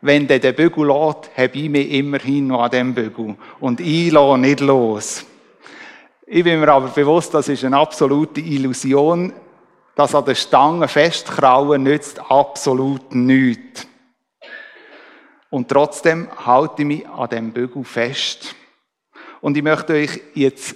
wenn 0.00 0.26
der 0.26 0.38
den 0.38 0.54
Bügel 0.54 0.86
lässt, 0.86 1.30
habe 1.36 1.58
ich 1.58 1.68
mich 1.68 1.90
immerhin 1.92 2.48
noch 2.48 2.62
an 2.62 2.70
dem 2.70 2.94
Bügel. 2.94 3.36
Und 3.60 3.80
ich 3.80 4.12
lasse 4.12 4.38
nicht 4.38 4.60
los. 4.60 5.24
Ich 6.26 6.44
bin 6.44 6.60
mir 6.60 6.68
aber 6.68 6.88
bewusst, 6.88 7.32
das 7.34 7.48
ist 7.48 7.64
eine 7.64 7.78
absolute 7.78 8.40
Illusion. 8.40 9.32
Das 9.94 10.14
an 10.14 10.24
der 10.24 10.34
Stange 10.34 10.88
festkrauen 10.88 11.82
nützt 11.82 12.20
absolut 12.30 13.14
nichts. 13.14 13.86
Und 15.48 15.68
trotzdem 15.68 16.28
halte 16.44 16.82
ich 16.82 16.88
mich 16.88 17.08
an 17.08 17.30
dem 17.30 17.52
Bügel 17.52 17.84
fest. 17.84 18.54
Und 19.40 19.56
ich 19.56 19.62
möchte 19.62 19.94
euch 19.94 20.20
jetzt 20.34 20.74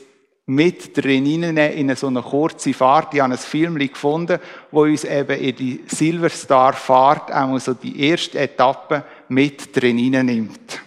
mit 0.50 0.96
drin 0.96 1.56
in 1.56 1.94
so 1.94 2.08
eine 2.08 2.22
kurze 2.22 2.74
Fahrt. 2.74 3.14
Ich 3.14 3.20
habe 3.20 3.32
ein 3.32 3.38
Film 3.38 3.78
gefunden, 3.78 4.40
wo 4.72 4.82
uns 4.82 5.04
eben 5.04 5.38
in 5.38 5.54
die 5.54 5.84
Silverstar-Fahrt 5.86 7.32
auch 7.32 7.58
so 7.58 7.74
die 7.74 8.08
erste 8.08 8.40
Etappe 8.40 9.04
mit 9.28 9.74
drin 9.76 9.96
nimmt. 9.96 10.82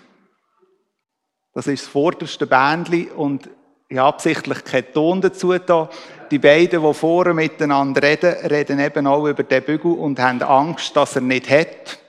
Das 1.53 1.67
ist 1.67 1.85
das 1.85 1.91
vorderste 1.91 2.45
Bändchen 2.45 3.11
und 3.11 3.49
ich 3.87 3.97
habe 3.97 4.09
absichtlich 4.09 4.65
keinen 4.65 4.91
Ton 4.91 5.21
dazu 5.21 5.53
da. 5.57 5.89
Die 6.29 6.39
beiden, 6.39 6.83
die 6.83 6.93
vorne 6.93 7.33
miteinander 7.33 8.01
reden, 8.01 8.33
reden 8.47 8.79
eben 8.79 9.07
auch 9.07 9.27
über 9.27 9.43
den 9.43 9.63
Bügel 9.63 9.93
und 9.93 10.19
haben 10.19 10.41
Angst, 10.41 10.95
dass 10.95 11.15
er 11.15 11.21
nicht 11.21 11.49
hat. 11.49 11.99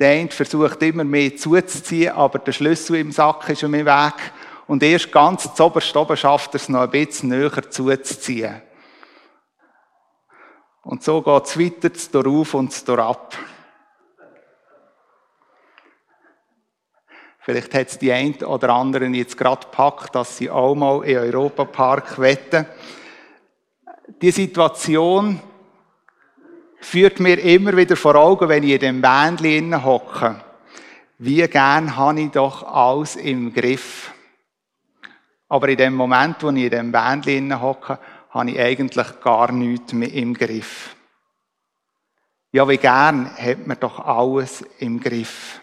Der 0.00 0.12
eine 0.12 0.30
versucht 0.30 0.82
immer 0.82 1.04
mehr 1.04 1.36
zuzuziehen, 1.36 2.12
aber 2.12 2.38
der 2.38 2.52
Schlüssel 2.52 2.96
im 2.96 3.12
Sack 3.12 3.50
ist 3.50 3.64
um 3.64 3.72
den 3.72 3.84
Weg 3.84 4.14
und 4.66 4.82
erst 4.82 5.12
ganz 5.12 5.54
zu 5.54 5.64
oberst 5.64 5.96
oben 5.96 6.16
schafft 6.16 6.54
er 6.54 6.56
es 6.56 6.68
noch 6.68 6.80
ein 6.80 6.90
bisschen 6.90 7.30
näher 7.30 7.70
zuzuziehen. 7.70 8.62
Und 10.82 11.02
so 11.02 11.22
geht 11.22 11.44
es 11.44 11.58
weiter, 11.58 11.94
zu 11.94 12.18
auf 12.20 12.54
und 12.54 12.72
zu 12.72 12.98
ab. 12.98 13.36
Vielleicht 17.44 17.74
hat 17.74 17.88
es 17.88 17.98
die 17.98 18.12
einen 18.12 18.36
oder 18.44 18.70
anderen 18.70 19.14
jetzt 19.14 19.36
gerade 19.36 19.66
gepackt, 19.66 20.14
dass 20.14 20.36
sie 20.36 20.48
auch 20.48 20.76
mal 20.76 21.02
in 21.02 21.18
Europapark 21.18 22.20
wetten. 22.20 22.66
Die 24.20 24.30
Situation 24.30 25.40
führt 26.80 27.18
mir 27.18 27.40
immer 27.40 27.76
wieder 27.76 27.96
vor 27.96 28.14
Augen, 28.14 28.48
wenn 28.48 28.62
ich 28.62 28.74
in 28.74 28.80
dem 28.80 29.02
Bändchen 29.02 29.84
hocke. 29.84 30.40
Wie 31.18 31.46
gern 31.48 31.96
habe 31.96 32.20
ich 32.20 32.30
doch 32.30 32.62
alles 32.62 33.16
im 33.16 33.52
Griff. 33.52 34.11
Aber 35.52 35.68
in 35.68 35.76
dem 35.76 35.94
Moment, 35.94 36.42
wo 36.42 36.48
ich 36.48 36.64
in 36.64 36.70
dem 36.70 36.92
Bändchen 36.92 37.60
hocke, 37.60 37.98
habe 38.30 38.50
ich 38.50 38.58
eigentlich 38.58 39.20
gar 39.20 39.52
nichts 39.52 39.92
mehr 39.92 40.10
im 40.10 40.32
Griff. 40.32 40.96
Ja, 42.52 42.66
wie 42.66 42.78
gern 42.78 43.30
hat 43.36 43.66
man 43.66 43.78
doch 43.78 43.98
alles 43.98 44.62
im 44.78 44.98
Griff. 44.98 45.60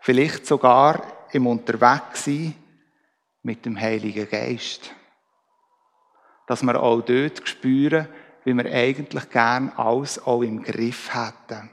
Vielleicht 0.00 0.46
sogar 0.46 1.02
im 1.32 1.46
Unterwegssein 1.46 2.54
mit 3.42 3.64
dem 3.64 3.80
Heiligen 3.80 4.28
Geist. 4.28 4.94
Dass 6.46 6.62
wir 6.62 6.78
auch 6.78 7.00
dort 7.00 7.48
spüren, 7.48 8.06
wie 8.44 8.52
wir 8.52 8.70
eigentlich 8.70 9.30
gern 9.30 9.70
alles 9.78 10.22
auch 10.26 10.42
im 10.42 10.62
Griff 10.62 11.14
hätten. 11.14 11.70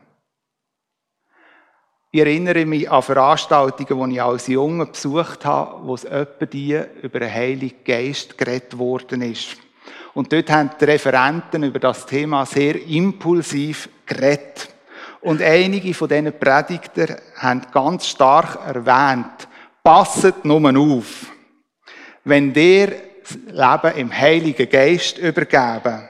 Ich 2.17 2.23
erinnere 2.23 2.65
mich 2.65 2.89
an 2.89 3.03
Veranstaltungen, 3.03 4.09
die 4.09 4.15
ich 4.15 4.23
als 4.23 4.47
Junge 4.47 4.87
besucht 4.87 5.45
habe, 5.45 5.85
wo 5.85 5.93
es 5.93 6.03
etwa 6.03 6.47
die 6.47 6.81
über 7.03 7.19
den 7.19 7.31
Heiligen 7.31 7.83
Geist 7.85 8.35
geredet 8.35 8.75
worden 8.75 9.21
ist. 9.21 9.55
Und 10.15 10.33
dort 10.33 10.49
haben 10.49 10.71
die 10.81 10.85
Referenten 10.85 11.61
über 11.61 11.77
das 11.77 12.07
Thema 12.07 12.43
sehr 12.47 12.83
impulsiv 12.87 13.87
geredet. 14.07 14.67
Und 15.21 15.43
einige 15.43 15.93
von 15.93 16.09
diesen 16.09 16.33
Predigtern 16.39 17.17
haben 17.35 17.61
ganz 17.71 18.07
stark 18.07 18.65
erwähnt, 18.65 19.47
passet 19.83 20.43
nur 20.43 20.75
auf. 20.75 21.27
Wenn 22.23 22.51
der 22.51 22.93
Leben 23.45 23.95
im 23.95 24.11
Heiligen 24.11 24.67
Geist 24.67 25.19
übergeben, 25.19 26.09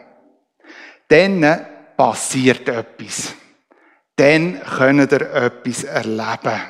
dann 1.10 1.66
passiert 1.98 2.70
etwas. 2.70 3.34
Dann 4.18 4.60
könnt 4.62 5.12
ihr 5.12 5.22
etwas 5.22 5.84
erleben. 5.84 6.62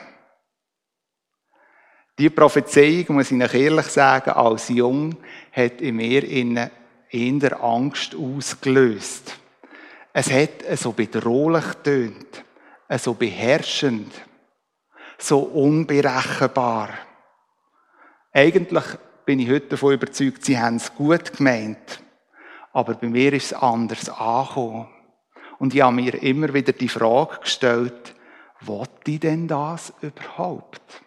Die 2.20 2.30
Prophezeiung, 2.30 3.06
muss 3.16 3.28
ich 3.28 3.32
Ihnen 3.32 3.50
ehrlich 3.50 3.86
sagen, 3.86 4.32
als 4.32 4.68
Jung, 4.68 5.16
hat 5.54 5.80
in 5.82 5.96
mir 5.96 6.24
eher 6.28 7.64
Angst 7.64 8.16
ausgelöst. 8.16 9.34
Es 10.12 10.30
hat 10.32 10.78
so 10.78 10.92
bedrohlich 10.92 11.66
tönt, 11.84 12.44
so 12.98 13.14
beherrschend, 13.14 14.12
so 15.18 15.40
unberechenbar. 15.40 16.90
Eigentlich 18.34 18.86
bin 19.26 19.40
ich 19.40 19.50
heute 19.50 19.68
davon 19.68 19.94
überzeugt, 19.94 20.44
sie 20.44 20.60
haben 20.60 20.78
es 20.78 20.94
gut 20.94 21.38
gemeint. 21.38 22.02
Aber 22.74 22.96
bei 22.96 23.08
mir 23.08 23.32
ist 23.32 23.46
es 23.46 23.54
anders 23.54 24.10
angekommen. 24.10 24.88
Und 25.60 25.74
ich 25.74 25.82
habe 25.82 25.96
mir 25.96 26.22
immer 26.22 26.54
wieder 26.54 26.74
die 26.74 26.90
Frage 26.90 27.40
gestellt, 27.40 28.16
wollte 28.62 29.12
ich 29.12 29.20
denn 29.20 29.48
das 29.48 29.94
überhaupt? 30.02 31.04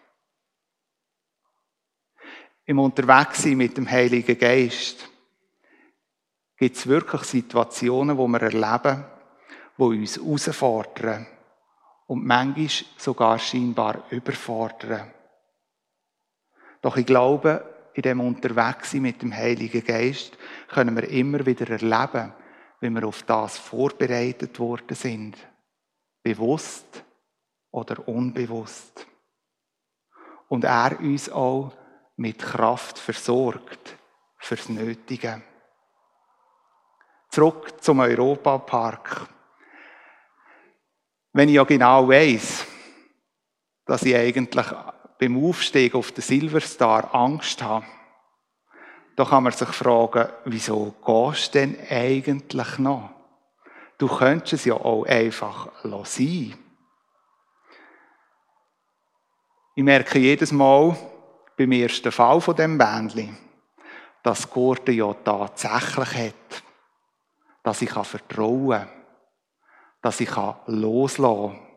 Im 2.65 2.79
Unterwegssein 2.79 3.57
mit 3.57 3.77
dem 3.77 3.89
Heiligen 3.89 4.37
Geist 4.37 5.09
gibt 6.57 6.75
es 6.75 6.87
wirklich 6.87 7.23
Situationen, 7.23 8.17
wo 8.17 8.27
wir 8.27 8.41
erleben, 8.41 9.03
wo 9.77 9.87
uns 9.87 10.17
herausfordern 10.17 11.27
und 12.07 12.25
manchmal 12.25 12.69
sogar 12.97 13.39
scheinbar 13.39 14.03
überfordern. 14.11 15.11
Doch 16.81 16.97
ich 16.97 17.05
glaube, 17.05 17.89
in 17.93 18.03
dem 18.03 18.21
Unterwegssein 18.21 19.01
mit 19.01 19.21
dem 19.21 19.33
Heiligen 19.33 19.83
Geist 19.83 20.37
können 20.69 20.95
wir 20.95 21.09
immer 21.09 21.45
wieder 21.45 21.69
erleben, 21.69 22.33
wie 22.81 22.89
wir 22.89 23.07
auf 23.07 23.23
das 23.23 23.57
vorbereitet 23.57 24.59
worden 24.59 24.95
sind. 24.95 25.37
Bewusst 26.23 27.03
oder 27.71 28.07
unbewusst. 28.07 29.07
Und 30.49 30.65
er 30.65 30.99
uns 30.99 31.29
auch 31.29 31.71
mit 32.17 32.39
Kraft 32.39 32.99
versorgt 32.99 33.95
fürs 34.37 34.67
Nötige. 34.67 35.41
Zurück 37.29 37.81
zum 37.81 37.99
Europapark. 38.01 39.29
Wenn 41.31 41.47
ich 41.47 41.55
ja 41.55 41.63
genau 41.63 42.09
weiß, 42.09 42.65
dass 43.85 44.03
ich 44.03 44.15
eigentlich 44.15 44.67
beim 45.17 45.45
Aufstieg 45.45 45.95
auf 45.95 46.11
den 46.11 46.23
Silverstar 46.23 47.15
Angst 47.15 47.61
habe, 47.61 47.85
da 49.15 49.25
kann 49.25 49.43
man 49.43 49.51
sich 49.51 49.69
fragen, 49.69 50.29
wieso 50.45 50.95
gehst 51.05 51.53
du 51.53 51.59
denn 51.59 51.77
eigentlich 51.89 52.77
noch? 52.79 53.09
Du 53.97 54.07
könntest 54.07 54.53
es 54.53 54.65
ja 54.65 54.75
auch 54.75 55.05
einfach 55.05 55.69
sein. 56.05 56.53
Ich 59.75 59.83
merke 59.83 60.19
jedes 60.19 60.51
Mal 60.51 60.95
beim 61.57 61.71
ersten 61.71 62.11
Fall 62.11 62.41
von 62.41 62.55
dem 62.55 62.77
Bändchen, 62.77 63.37
dass 64.23 64.49
Gurte 64.49 64.91
ja 64.91 65.13
tatsächlich 65.13 66.15
hat 66.15 66.63
dass 67.63 67.81
ich 67.81 67.91
vertrauen 67.91 68.69
kann, 68.69 68.89
dass 70.01 70.19
ich 70.19 70.31
loslassen 70.67 71.53
kann. 71.53 71.67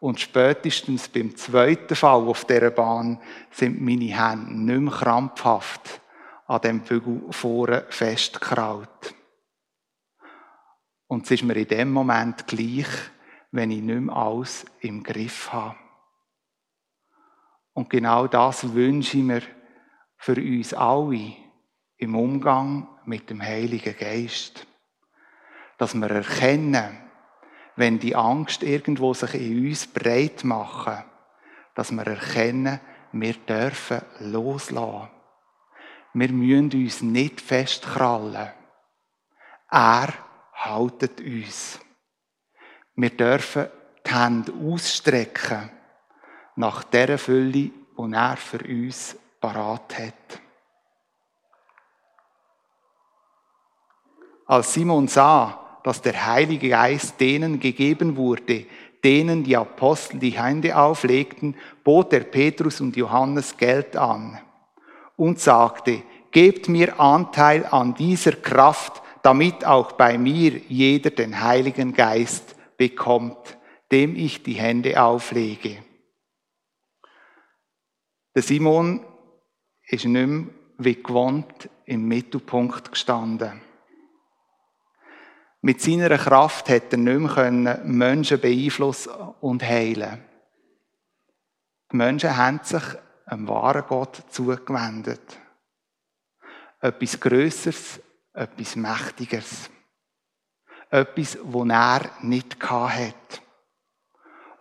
Und 0.00 0.18
spätestens 0.18 1.08
beim 1.08 1.36
zweiten 1.36 1.94
Fall 1.94 2.26
auf 2.26 2.44
dieser 2.44 2.70
Bahn 2.70 3.20
sind 3.52 3.80
meine 3.80 4.04
Hände 4.06 4.52
nicht 4.52 4.80
mehr 4.80 4.92
krampfhaft 4.92 6.00
an 6.52 6.60
dem 6.60 6.80
Bügel 6.80 7.22
vorne 7.30 7.86
festgekraut. 7.88 9.14
Und 11.06 11.24
es 11.24 11.30
ist 11.30 11.42
mir 11.42 11.56
in 11.56 11.68
dem 11.68 11.90
Moment 11.92 12.46
gleich, 12.46 12.88
wenn 13.50 13.70
ich 13.70 13.82
nicht 13.82 14.00
mehr 14.00 14.16
alles 14.16 14.64
im 14.80 15.02
Griff 15.02 15.52
habe. 15.52 15.76
Und 17.74 17.90
genau 17.90 18.26
das 18.26 18.74
wünsche 18.74 19.18
ich 19.18 19.22
mir 19.22 19.42
für 20.16 20.36
uns 20.36 20.74
alle 20.74 21.34
im 21.96 22.14
Umgang 22.14 22.88
mit 23.04 23.30
dem 23.30 23.42
Heiligen 23.42 23.96
Geist 23.96 24.66
dass 25.82 25.94
wir 25.94 26.12
erkennen, 26.12 26.96
wenn 27.74 27.98
die 27.98 28.14
Angst 28.14 28.62
irgendwo 28.62 29.14
sich 29.14 29.34
in 29.34 29.66
uns 29.66 29.88
breit 29.88 30.44
machen, 30.44 31.02
dass 31.74 31.90
wir 31.90 32.06
erkennen, 32.06 32.78
wir 33.10 33.34
dürfen 33.34 34.02
loslassen. 34.20 35.10
Wir 36.14 36.30
müssen 36.30 36.72
uns 36.72 37.02
nicht 37.02 37.40
festkrallen. 37.40 38.50
Er 39.70 40.12
haltet 40.52 41.20
uns. 41.20 41.80
Wir 42.94 43.10
dürfen 43.10 43.68
die 44.06 44.12
Hände 44.12 44.52
ausstrecken 44.52 45.70
nach 46.56 46.84
der 46.84 47.16
Fülle, 47.16 47.50
die 47.52 47.72
er 48.12 48.36
für 48.36 48.58
uns 48.58 49.16
parat 49.40 49.98
hat. 49.98 50.40
Als 54.46 54.74
Simon 54.74 55.08
sah, 55.08 55.80
dass 55.82 56.02
der 56.02 56.26
Heilige 56.26 56.68
Geist 56.68 57.18
denen 57.18 57.58
gegeben 57.58 58.16
wurde, 58.16 58.66
denen 59.02 59.42
die 59.42 59.56
Apostel 59.56 60.18
die 60.18 60.38
Hände 60.38 60.76
auflegten, 60.76 61.56
bot 61.82 62.12
er 62.12 62.20
Petrus 62.20 62.82
und 62.82 62.94
Johannes 62.96 63.56
Geld 63.56 63.96
an 63.96 64.38
und 65.22 65.38
sagte, 65.38 66.02
gebt 66.32 66.68
mir 66.68 66.98
Anteil 66.98 67.64
an 67.66 67.94
dieser 67.94 68.32
Kraft, 68.32 69.00
damit 69.22 69.64
auch 69.64 69.92
bei 69.92 70.18
mir 70.18 70.58
jeder 70.66 71.10
den 71.10 71.40
Heiligen 71.40 71.92
Geist 71.92 72.56
bekommt, 72.76 73.56
dem 73.92 74.16
ich 74.16 74.42
die 74.42 74.54
Hände 74.54 75.00
auflege. 75.00 75.84
Der 78.34 78.42
Simon 78.42 79.06
ist 79.86 80.06
nicht 80.06 80.26
mehr 80.26 80.46
wie 80.78 81.00
gewohnt 81.00 81.70
im 81.84 82.08
Mittelpunkt 82.08 82.90
gestanden. 82.90 83.60
Mit 85.60 85.80
seiner 85.80 86.18
Kraft 86.18 86.68
hat 86.68 86.92
er 86.92 86.98
nicht 86.98 87.36
mehr 87.36 87.80
Menschen 87.84 88.40
beeinflussen 88.40 89.12
und 89.40 89.62
heilen. 89.62 90.24
Die 91.92 91.96
Menschen 91.96 92.36
haben 92.36 92.58
sich 92.64 92.82
einem 93.32 93.48
wahren 93.48 93.84
Gott 93.88 94.22
zugewendet. 94.30 95.38
Etwas 96.80 97.18
Größeres, 97.18 98.00
etwas 98.34 98.76
Mächtigeres. 98.76 99.70
Etwas, 100.90 101.38
wo 101.42 101.64
er 101.64 102.10
nicht 102.20 102.62
hat. 102.70 103.42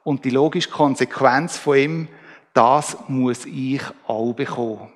Und 0.04 0.24
die 0.24 0.30
logische 0.30 0.70
Konsequenz 0.70 1.58
von 1.58 1.78
ihm, 1.78 2.08
das 2.54 2.98
muss 3.08 3.46
ich 3.46 3.82
auch 4.08 4.34
bekommen. 4.34 4.92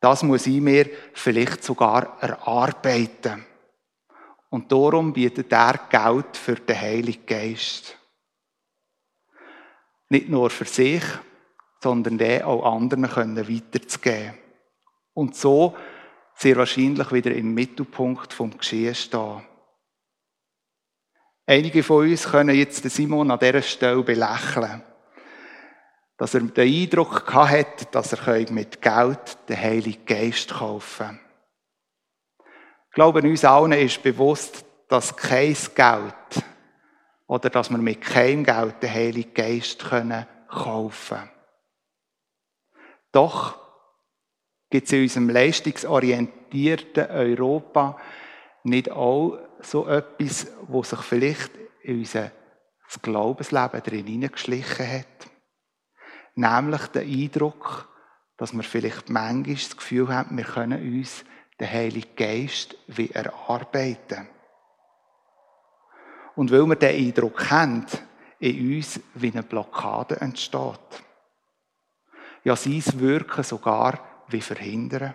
Das 0.00 0.22
muss 0.22 0.46
ich 0.46 0.60
mir 0.60 0.90
vielleicht 1.14 1.64
sogar 1.64 2.18
erarbeiten. 2.20 3.44
Und 4.50 4.70
darum 4.70 5.12
bietet 5.12 5.50
er 5.50 5.78
Geld 5.88 6.36
für 6.36 6.56
den 6.56 6.80
Heiligen 6.80 7.26
Geist. 7.26 7.96
Nicht 10.08 10.28
nur 10.28 10.50
für 10.50 10.66
sich, 10.66 11.02
sondern 11.86 12.18
den 12.18 12.42
auch 12.42 12.74
anderen 12.74 13.08
können 13.08 13.48
weiterzugeben. 13.48 14.34
Und 15.14 15.36
so 15.36 15.76
sehr 16.34 16.56
wahrscheinlich 16.56 17.12
wieder 17.12 17.32
im 17.32 17.54
Mittelpunkt 17.54 18.32
vom 18.32 18.58
Geschehen 18.58 18.96
stehen. 18.96 19.46
Einige 21.46 21.84
von 21.84 22.10
uns 22.10 22.24
können 22.24 22.56
jetzt 22.56 22.82
Simon 22.90 23.30
an 23.30 23.38
dieser 23.38 23.62
Stelle 23.62 24.02
belächeln. 24.02 24.82
Dass 26.18 26.34
er 26.34 26.40
den 26.40 26.66
Eindruck 26.66 27.32
hat, 27.32 27.94
dass 27.94 28.14
er 28.14 28.50
mit 28.50 28.82
Geld 28.82 29.38
den 29.48 29.56
Heiligen 29.56 30.04
Geist 30.06 30.54
kaufen 30.54 31.06
kann. 31.06 31.20
Ich 32.88 32.94
glaube, 32.94 33.22
uns 33.22 33.44
allen 33.44 33.72
ist 33.72 34.02
bewusst, 34.02 34.64
dass 34.88 35.16
kein 35.16 35.56
Geld 35.76 36.44
oder 37.28 37.48
dass 37.48 37.70
wir 37.70 37.78
mit 37.78 38.00
keinem 38.00 38.42
Geld 38.42 38.82
den 38.82 38.92
Heiligen 38.92 39.34
Geist 39.34 39.84
kaufen 39.84 40.28
können. 40.48 41.35
Doch 43.16 43.58
gibt 44.68 44.88
es 44.88 44.92
in 44.92 45.04
unserem 45.04 45.30
leistungsorientierten 45.30 47.06
Europa 47.06 47.98
nicht 48.62 48.90
auch 48.90 49.38
so 49.60 49.88
etwas, 49.88 50.48
wo 50.68 50.82
sich 50.82 51.00
vielleicht 51.00 51.50
in 51.82 52.00
unser 52.00 52.30
Glaubensleben 53.00 53.82
drin 53.82 54.06
hineingeschlichen 54.06 54.86
hat. 54.86 55.30
Nämlich 56.34 56.88
der 56.88 57.04
Eindruck, 57.04 57.88
dass 58.36 58.52
wir 58.52 58.62
vielleicht 58.64 59.08
manchmal 59.08 59.54
das 59.54 59.78
Gefühl 59.78 60.14
haben, 60.14 60.36
wir 60.36 60.44
können 60.44 60.82
uns 60.82 61.24
den 61.58 61.70
Heiligen 61.70 62.14
Geist 62.16 62.76
wie 62.86 63.12
erarbeiten. 63.12 64.28
Und 66.34 66.50
weil 66.50 66.66
wir 66.66 66.76
diesen 66.76 67.06
Eindruck 67.06 67.50
haben, 67.50 67.86
in 68.40 68.76
uns 68.76 69.00
wie 69.14 69.32
eine 69.32 69.42
Blockade 69.42 70.20
entsteht. 70.20 71.06
Ja, 72.46 72.54
sein 72.54 72.80
Wirken 73.00 73.42
sogar 73.42 73.98
wie 74.28 74.40
verhindern. 74.40 75.14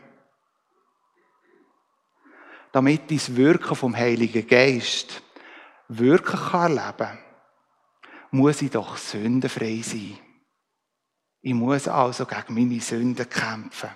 Damit 2.73 3.09
das 3.09 3.33
Wirken 3.37 3.73
vom 3.73 3.95
Heiligen 3.95 4.45
Geist 4.45 5.23
erleben 5.87 6.25
kann, 6.25 7.19
muss 8.31 8.61
ich 8.61 8.71
doch 8.71 8.97
sündenfrei 8.97 9.81
sein. 9.81 10.17
Ich 11.41 11.53
muss 11.53 11.87
also 11.87 12.25
gegen 12.25 12.53
meine 12.53 12.81
Sünden 12.81 13.29
kämpfen. 13.29 13.91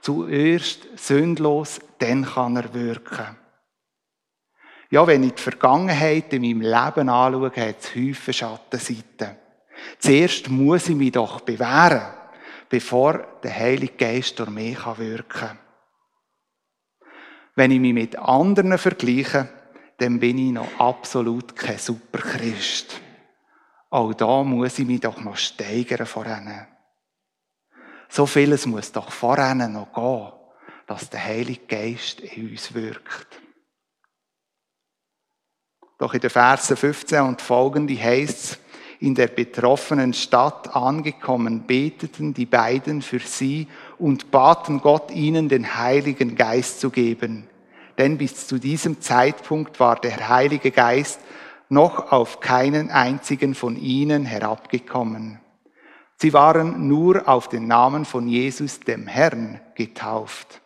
Zuerst 0.00 0.88
sündlos, 0.98 1.80
dann 1.98 2.24
kann 2.24 2.56
er 2.56 2.72
wirken. 2.72 3.36
Ja, 4.88 5.06
wenn 5.06 5.24
ich 5.24 5.34
die 5.34 5.42
Vergangenheit 5.42 6.32
in 6.32 6.40
meinem 6.40 6.62
Leben 6.62 7.10
anschaue, 7.10 7.50
hat 7.54 7.80
es 7.80 7.94
häufig 7.94 8.38
Schattenseiten. 8.38 9.36
Zuerst 9.98 10.48
muss 10.48 10.88
ich 10.88 10.96
mich 10.96 11.12
doch 11.12 11.42
bewähren, 11.42 12.17
bevor 12.68 13.26
der 13.42 13.54
Heilige 13.54 13.94
Geist 13.94 14.38
durch 14.38 14.50
mich 14.50 14.78
wirken 14.98 15.28
kann. 15.28 15.58
Wenn 17.54 17.70
ich 17.70 17.80
mich 17.80 17.94
mit 17.94 18.16
anderen 18.16 18.78
vergleiche, 18.78 19.48
dann 19.98 20.20
bin 20.20 20.38
ich 20.38 20.52
noch 20.52 20.78
absolut 20.78 21.56
kein 21.56 21.78
Superchrist. 21.78 23.00
Auch 23.90 24.12
da 24.14 24.44
muss 24.44 24.78
ich 24.78 24.86
mich 24.86 25.00
doch 25.00 25.20
noch 25.20 25.36
steigern 25.36 26.06
vor 26.06 26.26
ihnen. 26.26 26.66
So 28.08 28.26
vieles 28.26 28.66
muss 28.66 28.92
doch 28.92 29.10
vor 29.10 29.38
ihnen 29.38 29.72
noch 29.72 29.92
gehen, 29.92 30.32
dass 30.86 31.10
der 31.10 31.24
Heilige 31.24 31.66
Geist 31.66 32.20
in 32.20 32.50
uns 32.50 32.72
wirkt. 32.74 33.40
Doch 35.98 36.14
in 36.14 36.20
den 36.20 36.30
Versen 36.30 36.76
15 36.76 37.22
und 37.22 37.42
folgende 37.42 38.00
heißt 38.00 38.38
es, 38.38 38.58
in 39.00 39.14
der 39.14 39.28
betroffenen 39.28 40.12
Stadt 40.12 40.74
angekommen, 40.74 41.66
beteten 41.66 42.34
die 42.34 42.46
beiden 42.46 43.02
für 43.02 43.20
sie 43.20 43.68
und 43.98 44.30
baten 44.30 44.80
Gott, 44.80 45.10
ihnen 45.12 45.48
den 45.48 45.76
Heiligen 45.76 46.34
Geist 46.34 46.80
zu 46.80 46.90
geben. 46.90 47.46
Denn 47.96 48.18
bis 48.18 48.46
zu 48.46 48.58
diesem 48.58 49.00
Zeitpunkt 49.00 49.80
war 49.80 50.00
der 50.00 50.28
Heilige 50.28 50.70
Geist 50.70 51.20
noch 51.68 52.12
auf 52.12 52.40
keinen 52.40 52.90
einzigen 52.90 53.54
von 53.54 53.76
ihnen 53.76 54.24
herabgekommen. 54.24 55.40
Sie 56.16 56.32
waren 56.32 56.88
nur 56.88 57.28
auf 57.28 57.48
den 57.48 57.68
Namen 57.68 58.04
von 58.04 58.26
Jesus, 58.26 58.80
dem 58.80 59.06
Herrn, 59.06 59.60
getauft. 59.76 60.60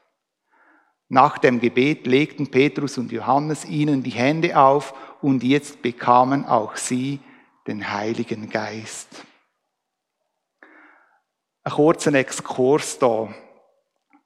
Nach 1.10 1.36
dem 1.36 1.60
Gebet 1.60 2.06
legten 2.06 2.50
Petrus 2.50 2.96
und 2.96 3.12
Johannes 3.12 3.66
ihnen 3.66 4.02
die 4.02 4.10
Hände 4.10 4.56
auf 4.58 4.94
und 5.20 5.42
jetzt 5.42 5.82
bekamen 5.82 6.46
auch 6.46 6.76
sie 6.76 7.20
den 7.66 7.90
Heiligen 7.90 8.50
Geist. 8.50 9.08
Ein 11.64 11.72
kurzer 11.72 12.14
Exkurs 12.14 12.98
da. 12.98 13.32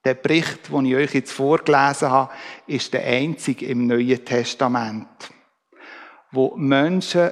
Der 0.03 0.15
Bericht, 0.15 0.69
den 0.71 0.85
ich 0.85 0.95
euch 0.95 1.13
jetzt 1.13 1.31
vorgelesen 1.31 2.09
habe, 2.09 2.33
ist 2.65 2.93
der 2.93 3.05
einzige 3.05 3.65
im 3.67 3.87
Neuen 3.87 4.23
Testament, 4.23 5.07
wo 6.31 6.55
Menschen 6.55 7.31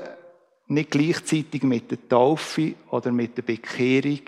nicht 0.67 0.91
gleichzeitig 0.91 1.63
mit 1.63 1.89
der 1.91 2.07
Taufe 2.07 2.73
oder 2.89 3.11
mit 3.11 3.37
der 3.37 3.43
Bekehrung 3.43 4.21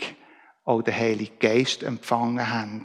auch 0.64 0.82
den 0.82 0.96
Heiligen 0.96 1.40
Geist 1.40 1.84
empfangen 1.84 2.50
haben. 2.50 2.84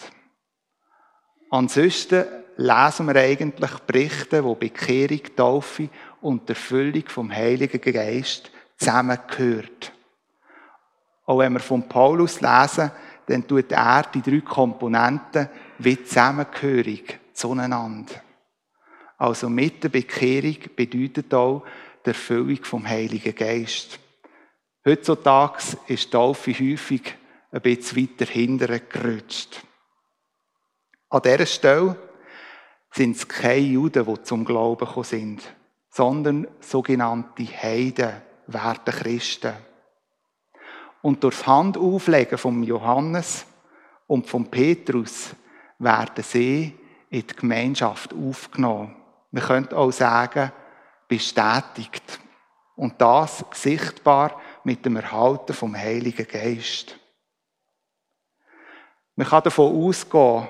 Ansonsten 1.51 2.25
lesen 2.57 3.07
wir 3.07 3.17
eigentlich 3.17 3.79
Berichte, 3.87 4.45
wo 4.45 4.55
Bekehrung, 4.55 5.21
Taufe 5.37 5.89
und 6.21 6.49
Erfüllung 6.49 7.05
vom 7.09 7.31
Heiligen 7.31 7.81
Geist 7.81 8.51
zusammengehört. 8.83 9.93
Auch 11.25 11.39
wenn 11.39 11.53
wir 11.53 11.61
von 11.61 11.89
Paulus 11.89 12.41
lesen, 12.41 12.91
dann 13.27 13.47
tut 13.47 13.71
er 13.71 14.03
die 14.13 14.23
drei 14.23 14.41
Komponenten 14.41 15.49
wie 15.79 16.03
zusammengehörig 16.03 17.21
zueinander. 17.33 18.15
Also 19.19 19.49
mit 19.49 19.85
der 19.85 19.89
Bekehrung 19.89 20.57
bedeutet 20.75 21.33
auch 21.33 21.65
die 22.05 22.11
Erfüllung 22.11 22.65
vom 22.65 22.87
Heiligen 22.87 23.35
Geist. 23.35 24.01
Heutzutage 24.85 25.77
ist 25.87 26.07
die 26.07 26.11
Taufe 26.11 26.53
häufig 26.53 27.15
ein 27.53 27.61
bisschen 27.61 28.03
weiter 28.03 28.31
hinterher 28.31 28.81
gerutscht. 28.81 29.63
An 31.09 31.23
dieser 31.23 31.47
Stelle 31.47 31.97
sind 32.91 33.17
es 33.17 33.29
keine 33.29 33.61
Juden, 33.61 34.05
die 34.05 34.23
zum 34.25 34.45
Glauben 34.45 34.87
gekommen 34.87 35.05
sind, 35.05 35.43
sondern 35.89 36.49
sogenannte 36.61 37.45
Heiden, 37.45 38.23
werden 38.53 38.95
Christen. 38.95 39.55
Und 41.03 41.23
durch 41.23 41.37
das 41.37 41.47
Handauflegen 41.47 42.39
von 42.39 42.63
Johannes 42.63 43.45
und 44.07 44.29
von 44.29 44.51
Petrus 44.51 45.31
werden 45.79 46.23
sie 46.23 46.79
in 47.11 47.27
die 47.27 47.37
Gemeinschaft 47.37 48.15
aufgenommen. 48.15 48.95
Man 49.31 49.43
könnte 49.43 49.77
auch 49.77 49.91
sagen, 49.91 50.53
bestätigt. 51.09 52.21
Und 52.77 53.01
das 53.01 53.45
sichtbar 53.53 54.41
mit 54.65 54.85
dem 54.85 54.97
Erhalten 54.97 55.53
vom 55.53 55.77
Heiligen 55.77 56.27
Geist. 56.27 56.97
Man 59.15 59.27
kann 59.27 59.43
davon 59.43 59.87
ausgehen, 59.87 60.49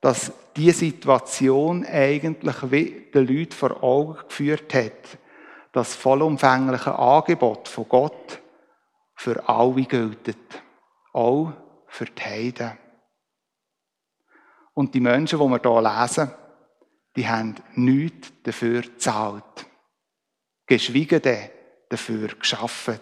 dass 0.00 0.32
diese 0.56 0.78
Situation 0.78 1.84
eigentlich 1.84 2.56
den 3.12 3.26
Leuten 3.26 3.52
vor 3.52 3.82
Augen 3.82 4.18
geführt 4.26 4.72
hat, 4.72 5.18
das 5.72 5.94
vollumfängliche 5.94 6.98
Angebot 6.98 7.68
von 7.68 7.88
Gott 7.88 8.40
für 9.14 9.48
alle 9.48 9.82
gilt, 9.82 10.36
auch 11.12 11.52
für 11.86 12.06
die 12.06 12.22
Heiden. 12.22 12.78
Und 14.74 14.94
die 14.94 15.00
Menschen, 15.00 15.38
die 15.38 15.44
wir 15.44 15.60
hier 15.60 15.82
lesen, 15.82 16.30
die 17.16 17.28
haben 17.28 17.56
nichts 17.74 18.32
dafür 18.42 18.82
gezahlt. 18.82 19.66
Geschwiegen 20.66 21.20
denn 21.20 21.50
dafür 21.88 22.28
geschaffen. 22.28 23.00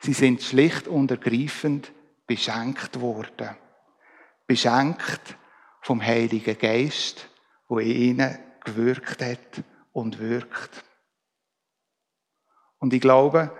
Sie 0.00 0.12
sind 0.12 0.42
schlicht 0.42 0.88
und 0.88 1.10
ergreifend 1.10 1.92
beschenkt 2.26 3.00
worden. 3.00 3.56
Beschenkt 4.46 5.36
vom 5.80 6.02
Heiligen 6.02 6.58
Geist, 6.58 7.28
wo 7.68 7.78
in 7.78 7.90
ihnen 7.90 8.38
gewirkt 8.64 9.22
hat 9.22 9.64
und 9.92 10.18
wirkt. 10.18 10.84
Und 12.78 12.92
ich 12.92 13.00
glaube, 13.00 13.50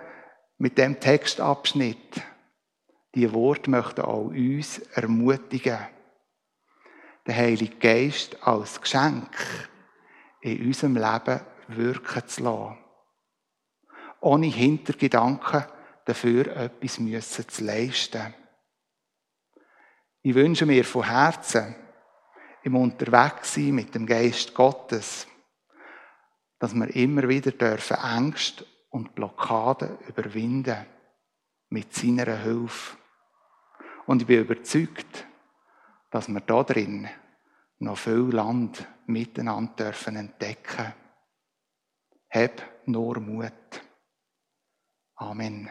mit 0.57 0.77
dem 0.77 0.99
Textabschnitt, 0.99 2.21
die 3.15 3.31
Worte 3.33 3.69
möchten 3.69 4.01
auch 4.01 4.27
uns 4.27 4.79
ermutigen, 4.93 5.79
den 7.25 7.35
Heiligen 7.35 7.79
Geist 7.79 8.41
als 8.45 8.79
Geschenk 8.81 9.29
in 10.41 10.65
unserem 10.67 10.95
Leben 10.95 11.41
wirken 11.67 12.27
zu 12.27 12.43
lassen. 12.43 12.77
Ohne 14.21 14.47
Hintergedanken 14.47 15.65
dafür 16.05 16.47
etwas 16.47 16.99
müssen 16.99 17.47
zu 17.47 17.63
leisten. 17.63 18.33
Ich 20.21 20.35
wünsche 20.35 20.65
mir 20.65 20.83
von 20.83 21.03
Herzen, 21.03 21.75
im 22.63 22.75
Unterwegssein 22.75 23.71
mit 23.73 23.95
dem 23.95 24.05
Geist 24.05 24.53
Gottes, 24.53 25.27
dass 26.59 26.73
wir 26.73 26.93
immer 26.93 27.27
wieder 27.29 27.51
dürfen 27.51 27.97
Ängste 27.97 28.65
und 28.89 29.15
Blockaden 29.15 29.97
überwinden. 30.07 30.85
mit 31.69 31.93
seiner 31.93 32.35
Hilfe. 32.35 32.97
Und 34.05 34.21
ich 34.21 34.27
bin 34.27 34.41
überzeugt, 34.41 35.27
dass 36.09 36.27
wir 36.27 36.41
da 36.41 36.63
drin 36.63 37.07
noch 37.77 37.97
viel 37.97 38.31
Land 38.31 38.87
miteinander 39.05 39.85
dürfen 39.85 40.15
entdecken. 40.15 40.93
Hab 42.31 42.87
nur 42.87 43.19
Mut. 43.19 43.81
Amen. 45.15 45.69